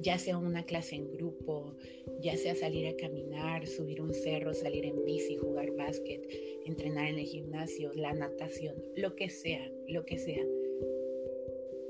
Ya 0.00 0.18
sea 0.18 0.38
una 0.38 0.64
clase 0.64 0.96
en 0.96 1.10
grupo, 1.10 1.74
ya 2.20 2.36
sea 2.36 2.54
salir 2.54 2.86
a 2.86 2.96
caminar, 2.96 3.66
subir 3.66 4.00
un 4.00 4.12
cerro, 4.12 4.52
salir 4.52 4.84
en 4.84 5.04
bici, 5.04 5.36
jugar 5.36 5.70
básquet, 5.72 6.22
entrenar 6.66 7.08
en 7.08 7.18
el 7.18 7.24
gimnasio, 7.24 7.92
la 7.94 8.12
natación, 8.12 8.76
lo 8.94 9.16
que 9.16 9.30
sea, 9.30 9.70
lo 9.88 10.04
que 10.04 10.18
sea. 10.18 10.44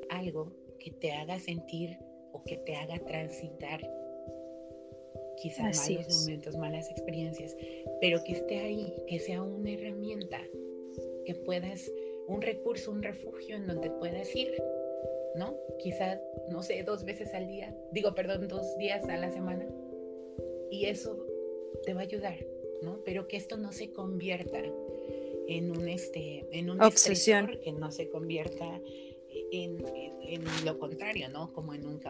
Algo 0.08 0.52
que 0.78 0.92
te 0.92 1.12
haga 1.12 1.38
sentir 1.40 1.98
o 2.32 2.42
que 2.44 2.56
te 2.58 2.76
haga 2.76 2.98
transitar 3.00 3.80
quizás 5.36 5.90
malos 5.90 6.20
momentos, 6.20 6.56
malas 6.56 6.90
experiencias, 6.90 7.56
pero 8.00 8.22
que 8.24 8.32
esté 8.32 8.58
ahí, 8.60 8.94
que 9.06 9.18
sea 9.18 9.42
una 9.42 9.70
herramienta, 9.70 10.40
que 11.24 11.34
puedas, 11.34 11.90
un 12.26 12.42
recurso, 12.42 12.90
un 12.90 13.02
refugio 13.02 13.56
en 13.56 13.66
donde 13.66 13.90
puedas 13.90 14.34
ir, 14.34 14.50
¿no? 15.36 15.56
Quizás, 15.78 16.20
no 16.50 16.62
sé, 16.62 16.82
dos 16.82 17.04
veces 17.04 17.34
al 17.34 17.46
día, 17.46 17.76
digo, 17.92 18.14
perdón, 18.14 18.48
dos 18.48 18.76
días 18.78 19.04
a 19.08 19.16
la 19.16 19.30
semana, 19.30 19.66
y 20.70 20.86
eso 20.86 21.24
te 21.84 21.94
va 21.94 22.00
a 22.00 22.04
ayudar, 22.04 22.36
¿no? 22.82 23.02
Pero 23.04 23.28
que 23.28 23.36
esto 23.36 23.56
no 23.56 23.72
se 23.72 23.92
convierta 23.92 24.58
en 25.48 25.70
un, 25.70 25.88
este, 25.88 26.46
en 26.50 26.70
una 26.70 26.86
obsesión, 26.86 27.58
que 27.62 27.72
no 27.72 27.90
se 27.90 28.08
convierta 28.08 28.80
en, 29.52 30.44
lo 30.64 30.78
contrario, 30.78 31.28
¿no? 31.28 31.52
Como 31.52 31.74
en 31.74 31.86
un, 31.86 32.00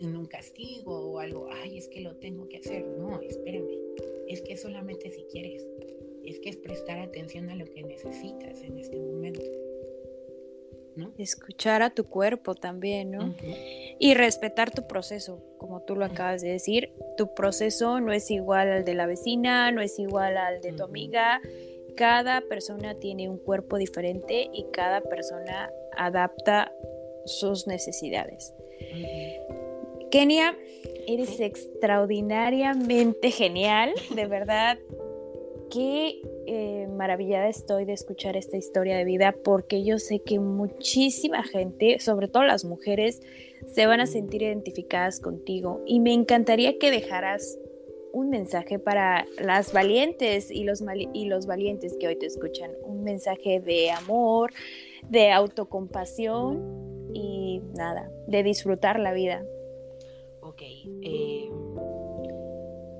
en 0.00 0.16
un 0.16 0.26
castigo 0.26 1.12
o 1.12 1.18
algo, 1.18 1.48
ay, 1.50 1.78
es 1.78 1.88
que 1.88 2.00
lo 2.00 2.16
tengo 2.16 2.48
que 2.48 2.58
hacer. 2.58 2.86
No, 2.86 3.20
espérame, 3.20 3.78
es 4.28 4.42
que 4.42 4.56
solamente 4.56 5.10
si 5.10 5.24
quieres, 5.24 5.66
es 6.24 6.38
que 6.40 6.50
es 6.50 6.56
prestar 6.56 6.98
atención 7.00 7.50
a 7.50 7.56
lo 7.56 7.66
que 7.66 7.82
necesitas 7.82 8.62
en 8.62 8.78
este 8.78 8.98
momento. 8.98 9.44
¿No? 10.96 11.12
Escuchar 11.18 11.82
a 11.82 11.90
tu 11.90 12.04
cuerpo 12.04 12.54
también, 12.54 13.10
¿no? 13.10 13.34
Y 13.98 14.14
respetar 14.14 14.70
tu 14.70 14.86
proceso, 14.86 15.42
como 15.58 15.82
tú 15.82 15.96
lo 15.96 16.04
acabas 16.04 16.42
de 16.42 16.50
decir, 16.50 16.92
tu 17.16 17.34
proceso 17.34 18.00
no 18.00 18.12
es 18.12 18.30
igual 18.30 18.70
al 18.70 18.84
de 18.84 18.94
la 18.94 19.06
vecina, 19.06 19.70
no 19.70 19.80
es 19.80 19.98
igual 19.98 20.36
al 20.36 20.60
de 20.60 20.72
tu 20.72 20.84
amiga. 20.84 21.40
Cada 21.96 22.40
persona 22.42 22.94
tiene 22.94 23.28
un 23.28 23.38
cuerpo 23.38 23.78
diferente 23.78 24.50
y 24.52 24.66
cada 24.72 25.00
persona 25.00 25.70
adapta 25.96 26.72
sus 27.24 27.66
necesidades. 27.66 28.52
Kenia, 30.10 30.56
eres 31.06 31.40
extraordinariamente 31.40 33.30
genial, 33.30 33.92
de 34.14 34.26
verdad. 34.26 34.78
qué 35.70 36.20
eh, 36.46 36.86
maravillada 36.88 37.48
estoy 37.48 37.84
de 37.84 37.92
escuchar 37.92 38.36
esta 38.36 38.56
historia 38.56 38.96
de 38.96 39.04
vida 39.04 39.34
porque 39.44 39.84
yo 39.84 39.98
sé 39.98 40.20
que 40.20 40.38
muchísima 40.38 41.42
gente, 41.42 41.98
sobre 42.00 42.28
todo 42.28 42.44
las 42.44 42.64
mujeres, 42.64 43.20
se 43.66 43.86
van 43.86 44.00
a 44.00 44.06
sentir 44.06 44.42
identificadas 44.42 45.20
contigo 45.20 45.82
y 45.86 46.00
me 46.00 46.12
encantaría 46.12 46.78
que 46.78 46.90
dejaras 46.90 47.58
un 48.12 48.30
mensaje 48.30 48.78
para 48.78 49.26
las 49.38 49.72
valientes 49.72 50.50
y 50.50 50.64
los, 50.64 50.82
y 51.12 51.26
los 51.26 51.46
valientes 51.46 51.96
que 51.98 52.06
hoy 52.06 52.16
te 52.16 52.26
escuchan, 52.26 52.70
un 52.84 53.02
mensaje 53.02 53.60
de 53.60 53.90
amor, 53.90 54.52
de 55.08 55.32
autocompasión 55.32 57.10
y 57.12 57.60
nada, 57.76 58.10
de 58.28 58.42
disfrutar 58.42 59.00
la 59.00 59.12
vida. 59.12 59.44
Ok, 60.40 60.62
eh, 60.62 61.50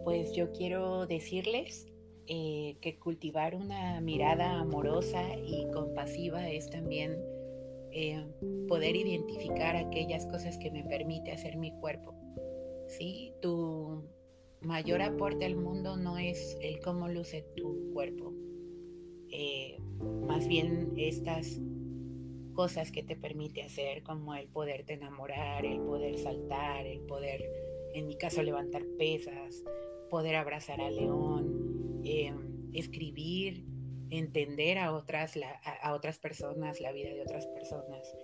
pues 0.05 0.33
yo 0.33 0.51
quiero 0.51 1.07
decirles 1.07 1.87
eh, 2.27 2.77
que 2.81 2.99
cultivar 2.99 3.55
una 3.55 4.01
mirada 4.01 4.59
amorosa 4.61 5.23
y 5.37 5.67
compasiva 5.73 6.49
es 6.49 6.71
también 6.71 7.19
eh, 7.93 8.27
poder 8.69 8.97
identificar 8.97 9.77
aquellas 9.77 10.27
cosas 10.27 10.59
que 10.59 10.71
me 10.71 10.85
permite 10.85 11.33
hacer 11.33 11.57
mi 11.57 11.73
cuerpo. 11.81 12.15
¿sí? 12.89 13.33
Tu 13.41 14.03
mayor 14.61 15.03
aporte 15.03 15.45
al 15.45 15.57
mundo 15.57 15.97
no 15.97 16.19
es 16.19 16.57
el 16.61 16.81
cómo 16.81 17.09
luce 17.09 17.45
tu 17.57 17.93
cuerpo, 17.93 18.33
eh, 19.31 19.79
más 20.27 20.49
bien 20.49 20.93
estas 20.97 21.61
cosas 22.55 22.91
que 22.91 23.03
te 23.03 23.17
permite 23.17 23.63
hacer, 23.63 24.03
como 24.03 24.35
el 24.35 24.49
poderte 24.49 24.95
enamorar, 24.95 25.67
el 25.67 25.81
poder 25.81 26.19
saltar, 26.19 26.87
el 26.87 27.01
poder, 27.01 27.45
en 27.95 28.07
mi 28.07 28.17
caso, 28.17 28.43
levantar 28.43 28.85
pesas, 28.97 29.63
poder 30.09 30.37
abrazar 30.37 30.81
al 30.81 30.95
león, 30.95 31.64
Em, 32.05 32.71
escribir, 32.75 33.65
entender 34.11 34.79
a 34.79 34.93
otras, 34.95 35.35
a, 35.65 35.95
otras 35.95 36.19
personas, 36.19 36.81
la 36.81 36.93
vida 36.93 37.15
de 37.15 37.23
otras 37.23 37.47
personas. 37.47 38.15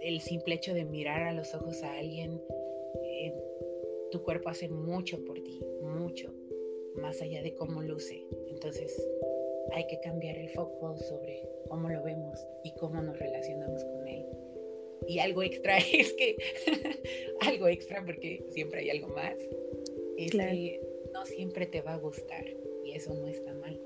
El 0.00 0.20
simple 0.20 0.56
hecho 0.56 0.74
de 0.74 0.84
mirar 0.84 1.22
a 1.22 1.32
los 1.32 1.54
ojos 1.54 1.82
a 1.82 1.96
alguien, 1.96 2.42
em, 3.02 3.32
tu 4.10 4.22
cuerpo 4.22 4.50
hace 4.50 4.68
mucho 4.68 5.24
por 5.24 5.40
ti, 5.40 5.60
mucho, 5.82 6.34
más 6.96 7.22
allá 7.22 7.42
de 7.42 7.54
cómo 7.54 7.82
luce. 7.82 8.26
Entonces 8.48 8.94
hay 9.72 9.86
que 9.86 10.00
cambiar 10.00 10.36
el 10.36 10.50
foco 10.50 10.96
sobre 10.98 11.48
cómo 11.68 11.88
lo 11.88 12.02
vemos 12.02 12.38
y 12.62 12.74
cómo 12.74 13.00
nos 13.00 13.18
relacionamos 13.18 13.82
con 13.84 14.06
él. 14.06 14.26
Y 15.08 15.18
algo 15.18 15.42
extra 15.42 15.78
es 15.94 16.12
que, 16.12 16.36
algo 17.40 17.68
extra 17.68 18.04
porque 18.04 18.44
siempre 18.50 18.80
hay 18.80 18.90
algo 18.90 19.08
más, 19.08 19.36
es 20.18 20.32
que 20.32 20.80
no 21.12 21.24
siempre 21.24 21.66
te 21.66 21.80
va 21.80 21.94
a 21.94 21.98
gustar 21.98 22.44
y 22.84 22.92
eso 22.92 23.14
no 23.14 23.26
está 23.26 23.54
mal, 23.54 23.80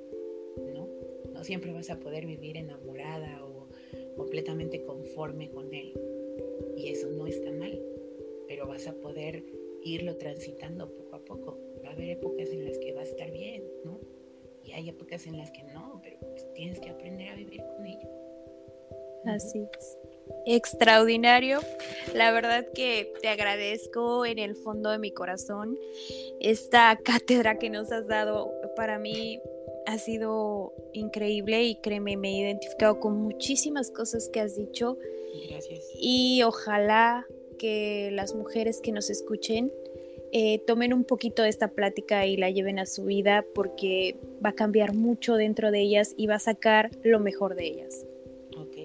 ¿no? 0.75 0.89
No 1.33 1.45
siempre 1.45 1.73
vas 1.73 1.91
a 1.91 1.99
poder 1.99 2.27
vivir 2.27 2.57
enamorada 2.57 3.45
o 3.45 3.69
completamente 4.17 4.83
conforme 4.83 5.51
con 5.51 5.73
él 5.73 5.95
y 6.77 6.89
eso 6.89 7.09
no 7.11 7.27
está 7.27 7.51
mal, 7.53 7.81
pero 8.47 8.67
vas 8.67 8.87
a 8.87 8.95
poder 8.95 9.45
irlo 9.83 10.17
transitando 10.17 10.93
poco 10.95 11.17
a 11.17 11.25
poco. 11.25 11.59
Va 11.85 11.91
a 11.91 11.93
haber 11.93 12.11
épocas 12.11 12.49
en 12.51 12.65
las 12.65 12.79
que 12.79 12.93
va 12.93 13.01
a 13.01 13.05
estar 13.05 13.31
bien, 13.31 13.65
¿no? 13.85 14.01
Y 14.65 14.73
hay 14.73 14.89
épocas 14.89 15.27
en 15.27 15.39
las 15.39 15.51
que 15.51 15.63
no, 15.65 16.01
pero 16.03 16.19
pues 16.21 16.53
tienes 16.55 16.81
que 16.81 16.91
aprender 16.91 17.29
a 17.29 17.37
vivir 17.37 17.63
con 17.65 17.87
ello. 17.87 18.09
Así 19.25 19.67
es. 19.79 19.97
Extraordinario. 20.47 21.61
La 22.15 22.33
verdad 22.33 22.67
que 22.75 23.13
te 23.21 23.29
agradezco 23.29 24.25
en 24.25 24.39
el 24.39 24.55
fondo 24.55 24.91
de 24.91 24.99
mi 24.99 25.11
corazón 25.11 25.77
esta 26.41 26.97
cátedra 27.03 27.59
que 27.59 27.71
nos 27.71 27.91
has 27.93 28.07
dado 28.07 28.53
para 28.79 29.01
mí 29.01 29.41
ha 29.87 29.99
sido 29.99 30.73
increíble 30.93 31.65
y 31.65 31.75
créeme, 31.81 32.17
me 32.17 32.29
he 32.29 32.39
identificado 32.43 33.01
con 33.01 33.21
muchísimas 33.21 33.91
cosas 33.91 34.31
que 34.33 34.39
has 34.39 34.55
dicho. 34.55 34.97
Gracias. 35.51 35.81
Y 36.01 36.45
ojalá 36.45 37.27
que 37.59 38.11
las 38.13 38.37
mujeres 38.37 38.81
que 38.81 38.93
nos 38.93 39.11
escuchen 39.11 39.73
eh, 40.31 40.61
tomen 40.65 40.93
un 40.93 41.03
poquito 41.03 41.43
de 41.43 41.49
esta 41.49 41.73
plática 41.73 42.25
y 42.27 42.37
la 42.37 42.51
lleven 42.51 42.79
a 42.79 42.87
su 42.87 43.07
vida 43.07 43.45
porque 43.53 44.15
va 44.45 44.51
a 44.51 44.55
cambiar 44.55 44.95
mucho 44.95 45.35
dentro 45.35 45.73
de 45.73 45.81
ellas 45.81 46.15
y 46.17 46.29
va 46.29 46.37
a 46.37 46.39
sacar 46.39 46.93
lo 47.03 47.19
mejor 47.19 47.57
de 47.57 47.67
ellas. 47.67 48.07
Ok, 48.57 48.77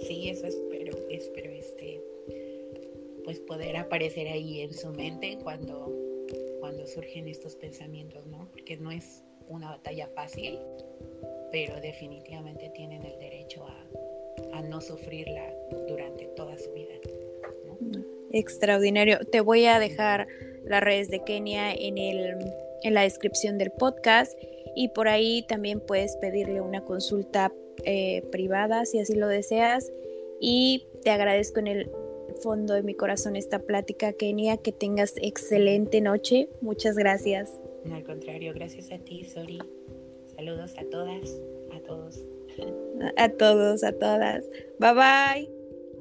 sí, 0.00 0.30
eso 0.30 0.46
espero, 0.46 0.96
espero 1.10 1.50
este, 1.50 2.00
pues 3.24 3.40
poder 3.40 3.76
aparecer 3.76 4.26
ahí 4.26 4.62
en 4.62 4.72
su 4.72 4.88
mente 4.88 5.36
cuando, 5.42 5.92
cuando 6.60 6.86
surgen 6.86 7.28
estos 7.28 7.56
pensamientos, 7.56 8.26
¿no? 8.26 8.48
Porque 8.50 8.78
no 8.78 8.90
es 8.90 9.22
una 9.48 9.70
batalla 9.70 10.08
fácil, 10.14 10.58
pero 11.50 11.80
definitivamente 11.80 12.70
tienen 12.74 13.04
el 13.04 13.18
derecho 13.18 13.66
a, 13.66 14.62
no 14.62 14.80
sufrirla 14.80 15.52
durante 15.88 16.26
toda 16.36 16.58
su 16.58 16.72
vida. 16.72 16.94
Extraordinario. 18.32 19.18
Te 19.30 19.40
voy 19.40 19.66
a 19.66 19.78
dejar 19.78 20.26
las 20.64 20.82
redes 20.82 21.10
de 21.10 21.22
Kenia 21.22 21.72
en, 21.72 21.98
el, 21.98 22.36
en 22.82 22.94
la 22.94 23.02
descripción 23.02 23.58
del 23.58 23.70
podcast 23.70 24.36
y 24.74 24.88
por 24.88 25.08
ahí 25.08 25.44
también 25.46 25.80
puedes 25.80 26.16
pedirle 26.16 26.60
una 26.60 26.84
consulta 26.84 27.52
eh, 27.84 28.22
privada 28.30 28.84
si 28.86 28.98
así 28.98 29.14
lo 29.14 29.28
deseas. 29.28 29.92
Y 30.40 30.86
te 31.02 31.10
agradezco 31.10 31.60
en 31.60 31.66
el 31.68 31.90
fondo 32.42 32.74
de 32.74 32.82
mi 32.82 32.94
corazón 32.94 33.36
esta 33.36 33.60
plática, 33.60 34.12
Kenia. 34.12 34.56
Que 34.56 34.72
tengas 34.72 35.14
excelente 35.16 36.00
noche. 36.00 36.48
Muchas 36.60 36.96
gracias. 36.96 37.52
No, 37.84 37.96
al 37.96 38.04
contrario, 38.04 38.52
gracias 38.54 38.90
a 38.92 38.98
ti, 38.98 39.24
Sori. 39.24 39.58
Saludos 40.36 40.74
a 40.78 40.84
todas, 40.90 41.40
a 41.72 41.80
todos. 41.80 42.20
A 43.16 43.28
todos, 43.28 43.84
a 43.84 43.92
todas. 43.92 44.48
Bye 44.78 44.94
bye. 44.94 45.50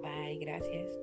Bye, 0.01 0.37
gracias. 0.39 1.02